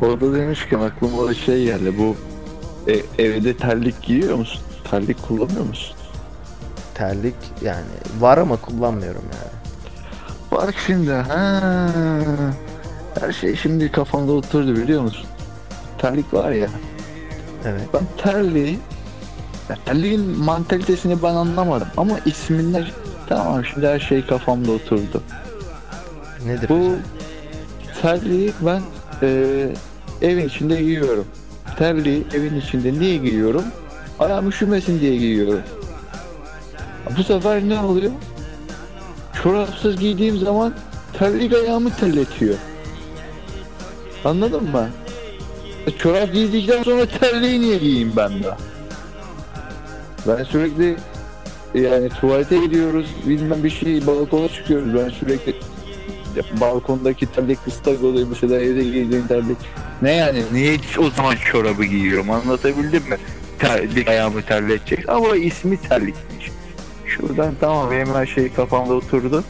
Orada 0.00 0.34
demişken 0.34 0.78
aklıma 0.80 1.34
şey 1.34 1.64
geldi. 1.64 1.94
Bu 1.98 2.16
e- 2.92 3.22
evde 3.24 3.56
terlik 3.56 4.02
giyiyor 4.02 4.36
musun? 4.36 4.60
Terlik 4.90 5.22
kullanıyor 5.28 5.64
musun? 5.66 5.96
Terlik 6.94 7.34
yani 7.62 7.84
var 8.20 8.38
ama 8.38 8.56
kullanmıyorum 8.56 9.22
yani. 9.24 9.56
Bak 10.52 10.74
şimdi 10.86 11.12
ha. 11.12 11.90
Her 13.20 13.32
şey 13.32 13.56
şimdi 13.56 13.92
kafamda 13.92 14.32
oturdu 14.32 14.76
biliyor 14.76 15.02
musun? 15.02 15.26
Terlik 15.98 16.34
var 16.34 16.50
ya. 16.50 16.68
Evet. 17.64 17.88
Ben 17.94 18.02
terliği 18.22 18.78
ya 19.70 19.76
mantalitesini 20.38 21.22
ben 21.22 21.34
anlamadım 21.34 21.88
ama 21.96 22.18
isminden 22.26 22.84
tamam 23.28 23.64
şimdi 23.64 23.86
her 23.86 24.00
şey 24.00 24.26
kafamda 24.26 24.72
oturdu. 24.72 25.22
Nedir 26.46 26.68
Bu 26.68 26.74
hocam? 26.74 26.96
terliği 28.02 28.52
ben 28.60 28.82
e, 29.22 29.68
evin 30.22 30.48
içinde 30.48 30.82
giyiyorum. 30.82 31.24
Terliği 31.78 32.26
evin 32.34 32.60
içinde 32.60 32.92
niye 32.92 33.16
giyiyorum? 33.16 33.64
Ayağım 34.18 34.48
üşümesin 34.48 35.00
diye 35.00 35.16
giyiyorum. 35.16 35.62
Bu 37.18 37.22
sefer 37.22 37.68
ne 37.68 37.80
oluyor? 37.80 38.12
Çorapsız 39.42 39.96
giydiğim 39.96 40.38
zaman 40.38 40.74
terlik 41.12 41.52
ayağımı 41.54 41.90
terletiyor. 41.96 42.54
Anladın 44.24 44.62
mı? 44.62 44.88
E, 45.86 45.90
Çorap 45.90 46.32
giydikten 46.32 46.82
sonra 46.82 47.06
terliği 47.06 47.60
niye 47.60 47.78
giyeyim 47.78 48.12
ben 48.16 48.42
de? 48.42 48.50
Ben 50.28 50.44
sürekli 50.44 50.96
yani 51.74 52.08
tuvalete 52.08 52.56
gidiyoruz, 52.58 53.06
bilmem 53.26 53.64
bir 53.64 53.70
şey 53.70 54.06
balkona 54.06 54.48
çıkıyoruz. 54.48 54.94
Ben 54.94 55.08
sürekli 55.08 55.54
balkondaki 56.60 57.26
terlik 57.26 57.58
ıslak 57.68 58.04
oluyor 58.04 58.26
mesela 58.30 58.60
evde 58.60 58.84
giydiğin 58.84 59.26
terlik. 59.26 59.58
Ne 60.02 60.12
yani? 60.12 60.42
Niye 60.52 60.74
hiç 60.74 60.98
o 60.98 61.10
zaman 61.10 61.34
çorabı 61.52 61.84
giyiyorum 61.84 62.30
anlatabildim 62.30 63.02
mi? 63.08 63.16
Terlik 63.58 64.08
ayağımı 64.08 64.42
terletecek 64.42 65.08
ama 65.08 65.36
ismi 65.36 65.76
terlikmiş. 65.80 66.50
Şuradan 67.06 67.54
tamam 67.60 67.90
benim 67.90 68.14
her 68.14 68.26
şey 68.26 68.52
kafamda 68.52 68.94
oturdu. 68.94 69.44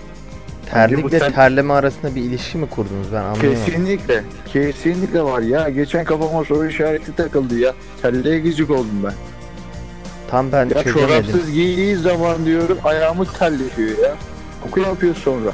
Terlikle 0.70 1.18
ter- 1.18 1.32
terleme 1.32 1.74
arasında 1.74 2.14
bir 2.14 2.22
ilişki 2.22 2.58
mi 2.58 2.68
kurdunuz 2.68 3.06
ben 3.12 3.16
anlayamadım. 3.22 3.64
Kesinlikle. 3.64 4.24
Kesinlikle 4.52 5.22
var 5.22 5.40
ya. 5.40 5.68
Geçen 5.68 6.04
kafama 6.04 6.44
soru 6.44 6.66
işareti 6.68 7.16
takıldı 7.16 7.58
ya. 7.58 7.74
Terliğe 8.02 8.38
gıcık 8.40 8.70
oldum 8.70 9.02
ben. 9.04 9.12
Tam 10.30 10.52
ben 10.52 10.68
Ya 10.68 10.82
çözemedim. 10.82 11.08
çorapsız 11.08 11.50
giydiği 11.52 11.96
zaman 11.96 12.44
diyorum 12.46 12.78
ayağımı 12.84 13.24
terletiyor 13.32 13.98
ya. 13.98 14.14
Koku 14.62 14.80
yapıyor 14.80 15.14
sonra. 15.16 15.50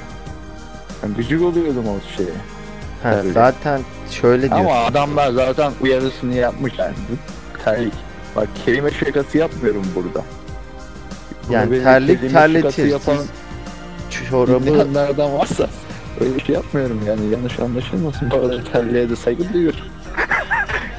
Ben 1.02 1.14
gıcık 1.14 1.42
oluyordum 1.42 1.84
o 1.88 2.16
şeye. 2.16 2.28
Ha, 3.02 3.12
terlik. 3.12 3.32
zaten 3.34 3.80
şöyle 4.10 4.42
diyor. 4.48 4.60
Ama 4.60 4.74
adamlar 4.74 5.30
zaten 5.30 5.72
uyarısını 5.80 6.34
yapmış 6.34 6.72
yani. 6.78 6.94
Terlik. 7.64 7.92
Bak 8.36 8.48
kelime 8.66 8.90
şakası 8.90 9.38
yapmıyorum 9.38 9.82
burada. 9.94 10.24
Bunu 11.48 11.54
Yani 11.56 11.82
terlik 11.82 12.32
terletir. 12.32 12.84
Yapan 12.86 13.16
çorabı 14.30 14.66
dinleyenlerden 14.66 15.32
varsa 15.38 15.66
öyle 16.20 16.38
şey 16.44 16.54
yapmıyorum 16.54 17.00
yani 17.06 17.20
yanlış 17.32 17.60
anlaşılmasın. 17.60 18.30
Bu 18.30 18.36
arada 18.36 18.64
terliğe 18.64 19.10
de 19.10 19.16
saygı 19.16 19.52
duyuyorum. 19.52 19.80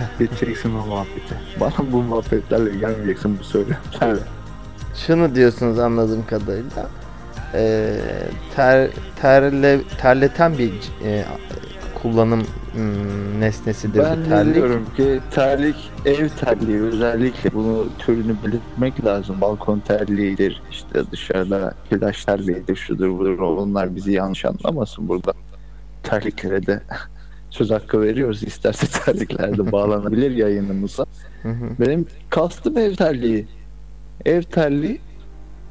Geçeceksin 0.19 0.75
o 0.75 0.85
muhabbete. 0.85 1.35
Bana 1.59 1.91
bu 1.91 2.01
muhabbetlerle 2.01 2.69
gelmeyeceksin 2.77 3.39
bu 3.39 3.43
söylemlerle. 3.43 4.21
şunu 4.95 5.35
diyorsunuz 5.35 5.79
anladığım 5.79 6.25
kadarıyla. 6.25 6.89
Ee, 7.53 7.99
ter, 8.55 8.89
terle, 9.21 9.79
terleten 9.97 10.57
bir 10.57 10.73
e, 11.03 11.25
kullanım 12.01 12.43
hmm, 12.73 13.39
nesnesidir 13.39 13.99
Ben 13.99 14.23
terlik. 14.23 14.55
diyorum 14.55 14.85
ki 14.97 15.19
terlik 15.31 15.75
ev 16.05 16.29
terliği 16.29 16.81
özellikle 16.81 17.53
bunu 17.53 17.87
türünü 17.99 18.35
belirtmek 18.45 19.05
lazım. 19.05 19.41
Balkon 19.41 19.79
terliğidir 19.79 20.61
işte 20.71 21.11
dışarıda 21.11 21.73
plaj 21.89 22.25
terliğidir 22.25 22.75
şudur 22.75 23.19
budur 23.19 23.39
onlar 23.39 23.95
bizi 23.95 24.11
yanlış 24.11 24.45
anlamasın 24.45 25.09
burada. 25.09 25.33
Terliklere 26.03 26.65
de 26.65 26.81
söz 27.53 27.71
hakkı 27.71 28.01
veriyoruz. 28.01 28.43
İsterse 28.47 28.87
terliklerde 28.87 29.71
bağlanabilir 29.71 30.31
yayınımıza. 30.31 31.05
Benim 31.79 32.07
kastım 32.29 32.77
ev 32.77 32.95
terliği. 32.95 33.47
Ev 34.25 34.41
terliği 34.41 35.01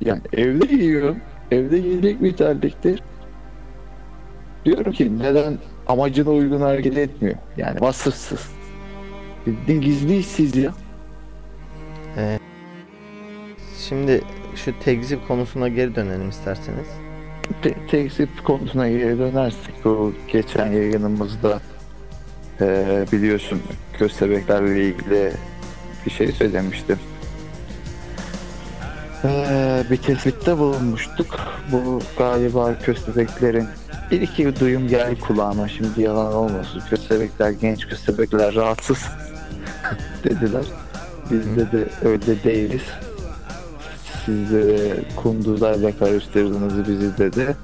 yani 0.01 0.21
evde 0.33 0.67
giyiyorum. 0.67 1.17
Evde 1.51 1.79
giyecek 1.79 2.23
bir 2.23 2.37
terliktir. 2.37 3.03
Diyorum 4.65 4.93
ki 4.93 5.19
neden 5.19 5.59
amacına 5.87 6.31
uygun 6.31 6.61
hareket 6.61 6.99
etmiyor. 6.99 7.37
Yani 7.57 7.81
vasıfsız. 7.81 8.51
Bildiğin 9.47 9.81
gizli 9.81 10.19
işsiz 10.19 10.57
ya. 10.57 10.75
Şimdi 13.79 14.21
şu 14.55 14.73
tekzip 14.81 15.29
konusuna 15.29 15.69
geri 15.69 15.95
dönelim 15.95 16.29
isterseniz. 16.29 16.87
Te- 17.63 17.87
tekzip 17.91 18.45
konusuna 18.45 18.89
geri 18.89 19.19
dönersek 19.19 19.87
o 19.87 20.13
geçen 20.29 20.73
yayınımızda 20.73 21.61
eee, 22.63 23.07
biliyorsun 23.13 23.63
köstebeklerle 23.99 24.89
ilgili 24.89 25.33
bir 26.07 26.11
şey 26.11 26.33
söylemiştim. 26.33 26.99
Eee, 29.25 29.85
bir 29.91 29.97
tespitte 29.97 30.59
bulunmuştuk. 30.59 31.41
Bu 31.73 32.01
galiba 32.19 32.79
köstebeklerin 32.83 33.67
bir 34.11 34.21
iki 34.21 34.61
duyum 34.61 34.89
geldi 34.89 35.21
kulağıma 35.21 35.69
şimdi 35.69 36.03
yalan 36.03 36.35
olmasın. 36.35 36.83
Köstebekler, 36.91 37.51
genç 37.51 37.89
köstebekler 37.89 38.55
rahatsız 38.55 38.99
dediler. 40.25 40.65
Biz 41.31 41.57
de, 41.57 41.73
de 41.73 41.89
öyle 42.05 42.45
değiliz. 42.45 42.83
Siz 44.27 44.53
de 44.53 44.95
kunduzlarla 45.17 45.99
karıştırdınız 45.99 46.89
bizi 46.89 47.19
dedi. 47.19 47.57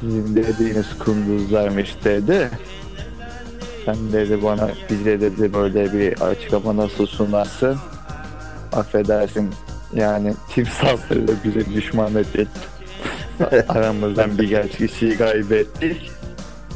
Sizin 0.00 0.36
dediğiniz 0.36 0.98
kunduzlarmış 0.98 1.96
dedi. 2.04 2.50
Sen 3.84 4.12
dedi 4.12 4.42
bana 4.42 4.70
bize 4.90 5.20
dedi 5.20 5.54
böyle 5.54 5.92
bir 5.92 6.20
açıklama 6.20 6.76
nasıl 6.76 7.06
sunarsın? 7.06 7.78
Affedersin 8.72 9.50
yani 9.94 10.34
timsahlarla 10.48 11.32
bize 11.44 11.74
düşmanlık 11.74 12.36
etti. 12.36 12.60
Aramızdan 13.68 14.38
birkaç 14.38 14.70
kişiyi 14.70 15.16
kaybettik. 15.16 16.10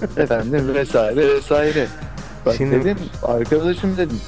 Efendim 0.17 0.75
vesaire 0.75 1.29
vesaire. 1.29 1.87
Bak 2.47 2.55
Şimdi- 2.57 2.81
dedim 2.81 2.99
arkadaşım 3.23 3.97
dedim. 3.97 4.21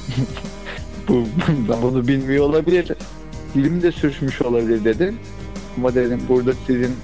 Bu, 1.08 1.24
ben 1.68 1.82
bunu 1.82 2.08
bilmiyor 2.08 2.44
olabilir. 2.44 2.92
Dilim 3.54 3.82
de 3.82 3.92
sürçmüş 3.92 4.42
olabilir 4.42 4.84
dedim. 4.84 5.18
Ama 5.76 5.94
dedim 5.94 6.20
burada 6.28 6.52
sizin 6.66 6.96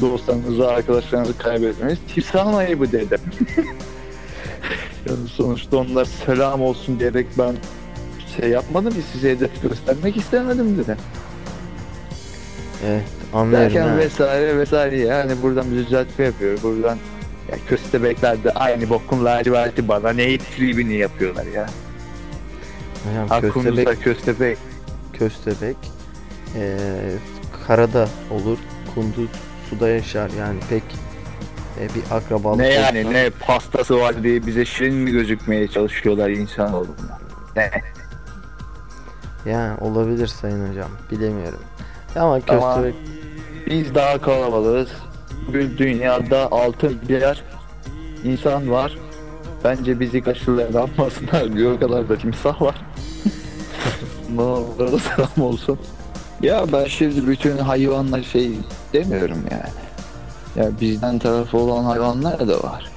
dostlarınızı, 0.00 0.68
arkadaşlarınızı 0.68 1.38
kaybetmeniz 1.38 1.98
timsahın 2.14 2.54
ayıbı 2.54 2.92
dedim. 2.92 3.20
Yani 5.08 5.28
sonuçta 5.28 5.76
onlar 5.76 6.04
selam 6.04 6.62
olsun 6.62 7.00
diyerek 7.00 7.26
ben 7.38 7.54
şey 8.36 8.50
yapmadım 8.50 8.92
ki 8.92 9.00
size 9.12 9.30
hedef 9.30 9.62
göstermek 9.62 10.16
istemedim 10.16 10.78
dedim. 10.78 10.96
Evet 12.86 13.04
anlıyorum. 13.32 13.66
Derken 13.66 13.88
ha. 13.88 13.96
vesaire 13.96 14.58
vesaire 14.58 14.98
yani 15.00 15.32
buradan 15.42 15.70
bir 15.70 15.76
düzeltme 15.76 16.24
yapıyor. 16.24 16.62
Buradan 16.62 16.98
ya 17.50 17.56
köstebekler 17.68 18.44
de 18.44 18.50
aynı 18.50 18.90
bokun 18.90 19.24
laciverti 19.24 19.88
bana 19.88 20.10
ne 20.10 20.38
tribini 20.38 20.94
yapıyorlar 20.94 21.46
ya. 21.46 21.66
Hocam 23.04 23.40
köstebek, 23.52 24.02
köstebek. 24.02 24.58
köstebek 25.12 25.76
ee, 26.56 26.78
karada 27.66 28.08
olur, 28.30 28.58
kunduz 28.94 29.30
suda 29.70 29.88
yaşar 29.88 30.30
yani 30.38 30.60
pek 30.70 30.82
e, 31.82 31.88
bir 31.94 32.16
akrabalık 32.16 32.58
Ne 32.58 32.68
yani 32.68 32.98
olsa- 33.00 33.10
ne 33.10 33.30
pastası 33.30 33.98
var 34.00 34.22
diye 34.22 34.46
bize 34.46 34.64
şirin 34.64 34.94
mi 34.94 35.10
gözükmeye 35.10 35.68
çalışıyorlar 35.68 36.30
insan 36.30 36.74
olduğuna. 36.74 37.18
Ne? 37.56 37.70
Yani 39.46 39.78
olabilir 39.80 40.26
sayın 40.26 40.68
hocam 40.68 40.90
bilemiyorum. 41.10 41.60
Ama 42.16 42.40
köstebek 42.40 42.94
Biz 43.66 43.94
daha 43.94 44.20
kalabalığız. 44.20 44.88
Bugün 45.48 45.78
dünyada 45.78 46.48
6 46.50 46.90
milyar 46.90 47.42
insan 48.24 48.70
var. 48.70 48.98
Bence 49.64 50.00
bizi 50.00 50.22
karşılayamazsınlar. 50.22 51.56
Bir 51.56 51.64
o 51.76 51.80
kadar 51.80 52.08
da 52.08 52.18
timsah 52.18 52.62
var. 52.62 52.74
ne 54.34 54.42
olur 54.42 55.00
selam 55.00 55.46
olsun. 55.48 55.78
Ya 56.42 56.64
ben 56.72 56.84
şimdi 56.84 57.26
bütün 57.26 57.58
hayvanlar 57.58 58.22
şey 58.22 58.50
demiyorum 58.92 59.38
yani. 59.50 59.70
Ya 60.56 60.70
bizden 60.80 61.18
tarafı 61.18 61.58
olan 61.58 61.84
hayvanlar 61.84 62.48
da 62.48 62.62
var. 62.62 62.90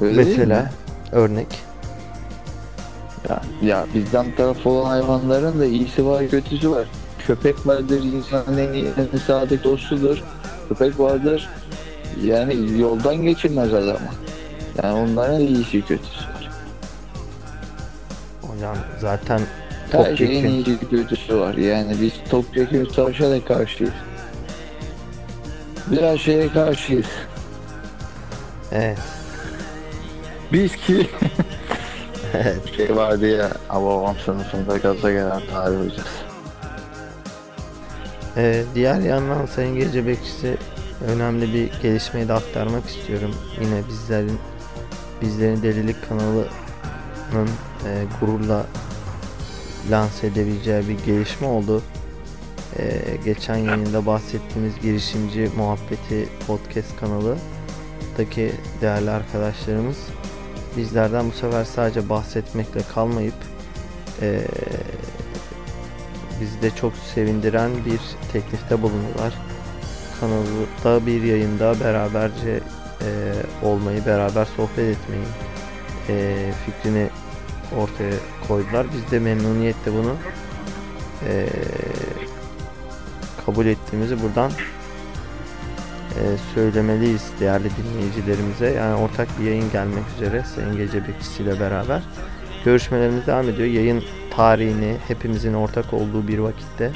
Öyle 0.00 0.24
mesela 0.24 0.70
örnek 1.12 1.46
Ya, 3.28 3.40
ya 3.62 3.86
bizden 3.94 4.26
tarafı 4.36 4.68
olan 4.70 4.88
hayvanların 4.88 5.60
da 5.60 5.64
iyisi 5.64 6.06
var 6.06 6.28
kötüsü 6.28 6.70
var. 6.70 6.84
Köpek 7.26 7.66
vardır 7.66 8.02
insanın 8.04 8.58
en, 8.58 8.72
iyi- 8.72 8.88
en 9.14 9.18
sadık 9.18 9.64
dostudur. 9.64 10.22
Köpek 10.68 11.00
vardır 11.00 11.48
yani 12.24 12.78
yoldan 12.80 13.16
geçirmez 13.16 13.74
adamı. 13.74 13.98
Yani 14.82 14.98
onların 15.10 15.40
iyisi 15.40 15.82
kötüsü 15.82 16.24
var. 16.24 16.50
hocam 18.42 18.76
zaten 19.00 19.40
Her 19.92 20.16
şeyin 20.16 20.46
iyisi 20.46 20.78
kötüsü 20.90 21.38
var. 21.38 21.54
Yani 21.54 21.96
biz 22.00 22.12
topyekun 22.30 22.84
savaşa 22.94 23.30
da 23.30 23.44
karşıyız. 23.44 23.92
Biz 25.90 26.00
her 26.00 26.18
şeye 26.18 26.48
karşıyız. 26.48 27.06
evet, 28.72 28.98
Biz 30.52 30.76
ki 30.76 31.10
evet. 32.34 32.76
şey 32.76 32.96
vardı 32.96 33.26
ya 33.26 33.50
babam 33.70 34.16
sınıfında 34.24 34.76
gaza 34.76 35.10
gelen 35.12 35.42
tarih 35.52 35.78
hocası. 35.78 36.26
Ee, 38.36 38.64
diğer 38.74 39.00
yandan 39.00 39.46
Sayın 39.46 39.76
Gece 39.76 40.06
Bekçisi 40.06 40.56
önemli 41.08 41.54
bir 41.54 41.82
gelişmeyi 41.82 42.28
de 42.28 42.32
aktarmak 42.32 42.86
istiyorum. 42.86 43.34
Yine 43.60 43.80
bizlerin 43.88 44.38
bizlerin 45.22 45.62
Delilik 45.62 46.08
kanalının 46.08 47.48
e, 47.86 48.04
gururla 48.20 48.66
lanse 49.90 50.26
edebileceği 50.26 50.88
bir 50.88 51.04
gelişme 51.04 51.46
oldu. 51.46 51.82
Ee, 52.78 53.16
geçen 53.24 53.56
yayında 53.56 54.06
bahsettiğimiz 54.06 54.80
girişimci 54.82 55.50
muhabbeti 55.56 56.28
podcast 56.46 56.96
kanalındaki 57.00 58.52
değerli 58.80 59.10
arkadaşlarımız 59.10 59.96
bizlerden 60.76 61.28
bu 61.28 61.32
sefer 61.32 61.64
sadece 61.64 62.08
bahsetmekle 62.08 62.80
kalmayıp 62.94 63.34
eee 64.22 64.40
bizi 66.40 66.62
de 66.62 66.70
çok 66.70 66.92
sevindiren 67.14 67.70
bir 67.86 68.00
teklifte 68.32 68.82
bulundular. 68.82 69.34
Kanalda 70.20 71.06
bir 71.06 71.22
yayında 71.22 71.80
beraberce 71.80 72.60
eee, 73.00 73.32
olmayı, 73.62 74.06
beraber 74.06 74.44
sohbet 74.56 74.78
etmeyi 74.96 75.24
eee, 76.08 76.52
fikrini 76.66 77.06
ortaya 77.76 78.14
koydular. 78.48 78.86
Biz 78.94 79.10
de 79.10 79.18
memnuniyetle 79.18 79.92
bunu 79.92 80.14
eee, 81.28 81.46
kabul 83.46 83.66
ettiğimizi 83.66 84.22
buradan 84.22 84.50
eee, 84.50 86.22
söylemeliyiz 86.54 87.30
değerli 87.40 87.68
dinleyicilerimize. 87.76 88.66
Yani 88.70 88.94
ortak 88.94 89.28
bir 89.40 89.44
yayın 89.44 89.70
gelmek 89.72 90.04
üzere 90.16 90.42
Sayın 90.54 90.76
Gece 90.76 91.08
Bekçisi 91.08 91.42
ile 91.42 91.60
beraber. 91.60 92.02
Görüşmelerimiz 92.64 93.26
devam 93.26 93.48
ediyor. 93.48 93.68
Yayın 93.68 94.04
tarihini 94.36 94.96
hepimizin 95.08 95.54
ortak 95.54 95.92
olduğu 95.94 96.28
bir 96.28 96.38
vakitte 96.38 96.90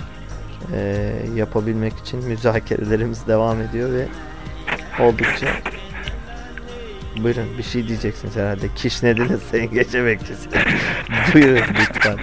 eee, 0.73 1.13
yapabilmek 1.35 1.99
için 1.99 2.25
müzakerelerimiz 2.25 3.27
devam 3.27 3.61
ediyor 3.61 3.93
ve 3.93 4.07
oldukça 5.03 5.47
Buyurun 7.23 7.59
bir 7.59 7.63
şey 7.63 7.89
diyeceksiniz 7.89 8.37
herhalde. 8.37 8.67
Kişnediniz 8.77 9.41
Sayın 9.51 9.71
Gece 9.71 10.05
Bekçisi. 10.05 10.49
Buyurun 11.35 11.63
lütfen. 11.81 12.17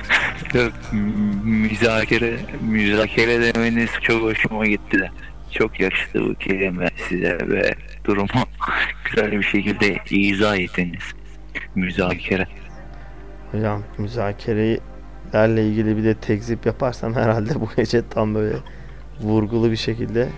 Yok, 0.53 0.73
m- 0.91 0.99
müzakere, 1.43 2.37
müzakere 2.61 3.41
demeniz 3.55 3.89
çok 4.01 4.21
hoşuma 4.21 4.65
gitti 4.65 4.99
de. 4.99 5.09
Çok 5.51 5.79
yakıştı 5.79 6.29
bu 6.29 6.33
kelime 6.35 6.87
size 7.09 7.37
ve 7.47 7.75
durumu 8.05 8.27
güzel 9.05 9.31
bir 9.31 9.43
şekilde 9.43 9.97
izah 10.09 10.57
ettiniz. 10.57 11.03
Müzakere. 11.75 12.47
Hocam 13.51 13.83
müzakerelerle 13.97 15.67
ilgili 15.67 15.97
bir 15.97 16.03
de 16.03 16.13
tekzip 16.13 16.65
yaparsam 16.65 17.13
herhalde 17.15 17.55
bu 17.61 17.69
gece 17.77 18.09
tam 18.09 18.35
böyle 18.35 18.55
vurgulu 19.21 19.71
bir 19.71 19.75
şekilde 19.77 20.29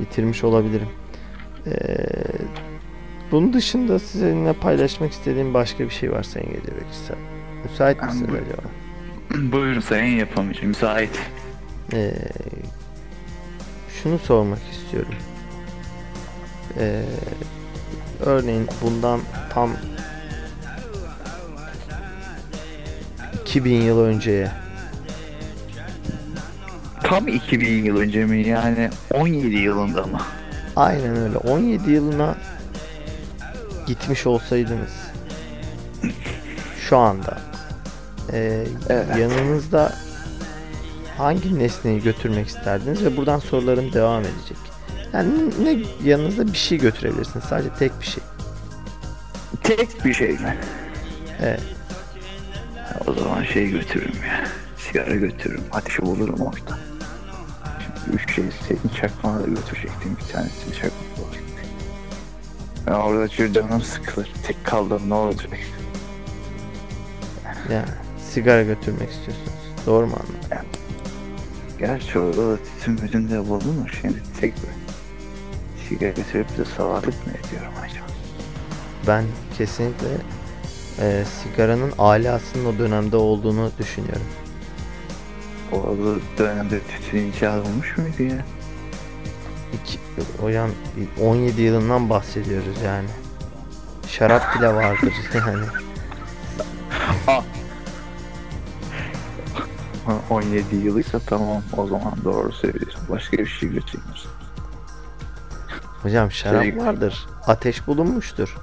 bitirmiş 0.00 0.44
olabilirim. 0.44 0.88
Ee, 1.66 1.72
bunun 3.30 3.52
dışında 3.52 3.98
sizinle 3.98 4.52
paylaşmak 4.52 5.12
istediğim 5.12 5.54
başka 5.54 5.84
bir 5.84 5.90
şey 5.90 6.12
var 6.12 6.22
Sayın 6.22 6.48
Gece 6.48 6.76
Bekçisi. 6.76 7.12
Müsait 7.64 8.02
misiniz 8.02 8.30
bu- 8.30 8.34
acaba? 8.36 8.62
Buyurun 9.52 9.80
sayın 9.80 10.16
yapımcı 10.16 10.66
müsait. 10.66 11.20
Ee, 11.92 12.14
şunu 14.02 14.18
sormak 14.18 14.58
istiyorum. 14.72 15.14
Ee, 16.78 17.02
örneğin 18.20 18.68
bundan 18.82 19.20
tam 19.50 19.70
2000 23.44 23.82
yıl 23.82 24.00
önceye 24.00 24.50
Tam 27.02 27.28
2000 27.28 27.84
yıl 27.84 27.96
önce 27.96 28.24
mi 28.24 28.48
yani 28.48 28.90
17 29.14 29.56
yılında 29.56 30.02
mı? 30.06 30.20
aynen 30.76 31.16
öyle 31.16 31.36
17 31.36 31.90
yılına 31.90 32.34
gitmiş 33.86 34.26
olsaydınız 34.26 34.92
şu 36.80 36.96
anda 36.96 37.49
ee, 38.32 38.66
Evet. 38.88 39.16
yanınızda 39.18 39.92
hangi 41.18 41.58
nesneyi 41.58 42.02
götürmek 42.02 42.48
isterdiniz 42.48 43.04
ve 43.04 43.16
buradan 43.16 43.38
sorularım 43.38 43.92
devam 43.92 44.20
edecek. 44.20 44.56
Yani 45.12 45.30
ne 45.64 45.84
yanınızda 46.08 46.46
bir 46.46 46.58
şey 46.58 46.78
götürebilirsiniz 46.78 47.44
sadece 47.44 47.70
tek 47.78 48.00
bir 48.00 48.06
şey. 48.06 48.22
Tek 49.62 50.04
bir 50.04 50.14
şey 50.14 50.30
mi? 50.30 50.56
Evet. 51.40 51.62
O 53.06 53.12
zaman 53.12 53.44
şey 53.44 53.70
götürürüm 53.70 54.22
ya. 54.28 54.44
Sigara 54.78 55.14
götürürüm. 55.14 55.64
Ateşi 55.72 56.02
bulurum 56.02 56.40
orada. 56.40 56.78
Şimdi 57.78 58.16
üç 58.16 58.34
şey 58.34 58.44
senin 58.68 58.94
çakmağı 59.00 59.42
da 59.42 59.46
götürecektim. 59.46 60.16
Bir 60.20 60.32
tanesini 60.32 60.74
çakmak 60.74 61.18
olacaktı. 61.26 61.62
Ben 62.86 62.92
orada 62.92 63.52
canım 63.52 63.82
sıkılır. 63.82 64.32
Tek 64.46 64.64
kaldım 64.64 65.02
ne 65.08 65.14
olacak? 65.14 65.50
Yani 67.70 67.88
sigara 68.30 68.62
götürmek 68.62 69.10
istiyorsunuz. 69.10 69.52
Doğru 69.86 70.06
mu 70.06 70.16
anladım? 70.16 70.68
Gerçi 71.78 72.18
orada 72.18 72.52
da 72.52 72.56
tütün 72.56 72.94
müdün 72.94 73.28
de 73.28 73.48
bulunur. 73.48 73.98
Şimdi 74.00 74.22
tek 74.40 74.54
bir 74.56 75.88
sigara 75.88 76.10
götürüp 76.10 76.58
de 76.58 76.64
savarlık 76.64 77.26
mı 77.26 77.32
ediyorum 77.32 77.72
acaba? 77.84 78.06
Ben 79.06 79.24
kesinlikle 79.58 80.08
e, 81.00 81.24
sigaranın 81.24 81.92
alasının 81.98 82.64
o 82.64 82.78
dönemde 82.78 83.16
olduğunu 83.16 83.70
düşünüyorum. 83.78 84.26
Orada 85.72 86.20
dönemde 86.38 86.80
tütün 86.80 87.32
icat 87.32 87.66
olmuş 87.66 87.96
muydu 87.98 88.22
ya? 88.22 88.44
İki, 89.72 89.98
hocam 90.40 90.70
17 91.20 91.62
yılından 91.62 92.10
bahsediyoruz 92.10 92.82
yani. 92.84 93.08
Şarap 94.08 94.58
bile 94.58 94.74
vardır 94.74 95.12
yani. 95.34 95.64
Ha, 100.06 100.12
17 100.30 100.76
yılıysa 100.76 101.18
tamam 101.18 101.62
o 101.76 101.86
zaman 101.86 102.12
doğru 102.24 102.52
söylüyorsun. 102.52 103.00
Başka 103.08 103.38
bir 103.38 103.46
şey 103.46 103.68
götürmüş. 103.68 104.20
Hocam 106.02 106.30
şarap 106.30 106.62
Şey- 106.62 106.76
vardır. 106.78 107.26
Ateş 107.46 107.86
bulunmuştur. 107.86 108.56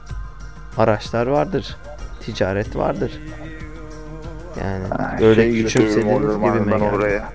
Araçlar 0.77 1.27
vardır. 1.27 1.75
Ticaret 2.21 2.75
vardır. 2.75 3.11
Yani 4.63 4.83
öyle 5.23 5.51
şey 5.51 5.63
küçümsediğiniz 5.63 6.35
gibi 6.35 6.51
mi 6.51 6.71
ben 6.71 6.79
geldi? 6.79 6.95
oraya. 6.95 7.29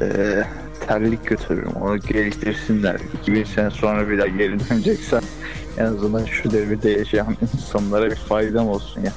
Ee, 0.00 0.44
terlik 0.86 1.26
götürürüm. 1.26 1.72
Onu 1.72 1.98
geliştirsinler. 1.98 3.00
2000 3.22 3.44
sene 3.44 3.70
sonra 3.70 4.08
bir 4.08 4.18
daha 4.18 4.26
geri 4.26 4.70
döneceksen 4.70 5.22
en 5.78 5.84
azından 5.84 6.24
şu 6.24 6.50
devirde 6.50 6.90
yaşayan 6.90 7.36
insanlara 7.54 8.10
bir 8.10 8.16
faydam 8.16 8.68
olsun 8.68 9.00
ya. 9.00 9.12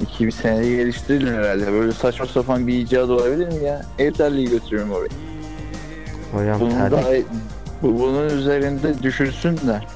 2000 0.00 0.30
senede 0.30 0.68
geliştirilir 0.76 1.32
herhalde. 1.34 1.72
Böyle 1.72 1.92
saçma 1.92 2.26
sapan 2.26 2.66
bir 2.66 2.74
icat 2.78 3.10
olabilir 3.10 3.46
mi 3.46 3.64
ya? 3.64 3.82
Ev 3.98 4.12
terliği 4.12 4.50
götürürüm 4.50 4.90
oraya. 4.92 5.08
Hocam 6.32 6.60
Bunun 6.60 6.70
terlik, 6.70 6.92
daha 6.92 7.10
Bu 7.82 7.98
bunun 8.00 8.28
üzerinde 8.28 9.02
düşünsünler. 9.02 9.86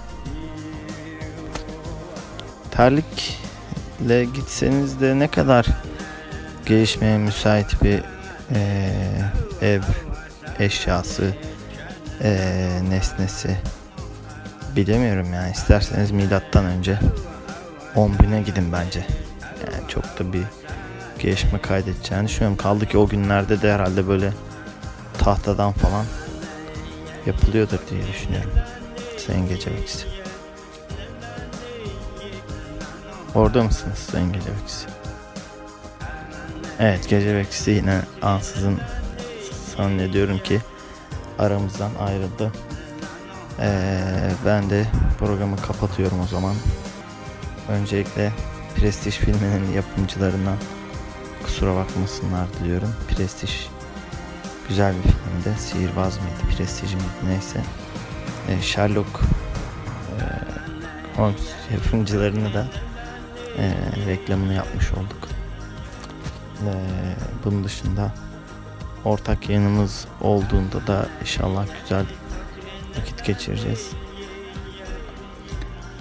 terlikle 2.71 4.25
gitseniz 4.25 5.01
de 5.01 5.19
ne 5.19 5.29
kadar 5.29 5.67
gelişmeye 6.67 7.19
müsait 7.19 7.83
bir 7.83 8.03
eee, 8.55 8.93
ev 9.62 9.83
eşyası 10.59 11.35
eee, 12.25 12.71
nesnesi 12.90 13.57
bilemiyorum 14.77 15.35
yani 15.35 15.51
isterseniz 15.53 16.11
milattan 16.11 16.64
önce 16.64 16.99
10 17.97 18.12
bine 18.19 18.43
gidin 18.43 18.73
bence 18.73 19.07
çok 19.94 20.18
da 20.18 20.33
bir 20.33 20.44
gelişme 21.18 21.61
kaydedeceğini 21.61 22.28
düşünüyorum 22.28 22.57
kaldı 22.57 22.87
ki 22.87 22.98
o 22.98 23.09
günlerde 23.09 23.62
de 23.62 23.72
herhalde 23.72 24.09
böyle 24.09 24.33
tahtadan 25.18 25.72
falan 25.72 26.04
yapılıyordur 27.26 27.78
diye 27.90 28.07
düşünüyorum 28.07 28.50
Sayın 29.18 29.48
Gece 29.48 29.70
Bekçisi. 29.70 30.07
Orada 33.35 33.62
mısınız 33.62 33.98
Sayın 33.98 34.33
Gece 34.33 34.50
Bekçisi? 34.50 34.87
Evet 36.80 37.09
Gece 37.09 37.37
Bekçisi 37.37 37.70
yine 37.70 38.00
ansızın 38.22 38.80
zannediyorum 39.76 40.38
ki 40.38 40.61
aramızdan 41.38 41.90
ayrıldı. 42.00 42.52
Ee, 43.61 44.30
ben 44.46 44.70
de 44.70 44.87
programı 45.18 45.57
kapatıyorum 45.57 46.20
o 46.20 46.26
zaman. 46.26 46.54
Öncelikle 47.68 48.33
Prestij 48.76 49.14
filminin 49.14 49.72
yapımcılarından 49.72 50.56
kusura 51.42 51.74
bakmasınlar 51.76 52.46
diliyorum. 52.60 52.94
Prestij 53.08 53.66
güzel 54.68 54.94
bir 54.94 55.02
filmdi. 55.02 55.58
Sihirbaz 55.60 56.18
mıydı, 56.18 56.56
Prestij 56.56 56.94
miydi 56.94 57.06
neyse. 57.26 57.60
Ee, 58.48 58.62
Sherlock 58.62 59.20
e, 60.20 60.24
Holmes 61.16 61.42
yapımcılarını 61.72 62.54
da 62.54 62.66
e, 63.58 63.74
reklamını 64.06 64.54
yapmış 64.54 64.92
olduk. 64.92 65.28
E, 66.66 66.72
bunun 67.44 67.64
dışında 67.64 68.14
ortak 69.04 69.48
yayınımız 69.48 70.06
olduğunda 70.20 70.87
da 70.87 71.08
inşallah 71.20 71.66
güzel 71.82 72.06
vakit 72.98 73.24
geçireceğiz. 73.24 73.90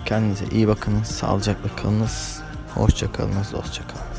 Kendinize 0.05 0.45
iyi 0.45 0.67
bakınız, 0.67 1.07
sağlıcakla 1.07 1.75
kalınız, 1.75 2.42
hoşça 2.75 3.11
kalınız, 3.11 3.53
dostça 3.53 3.83
kalın. 3.87 4.12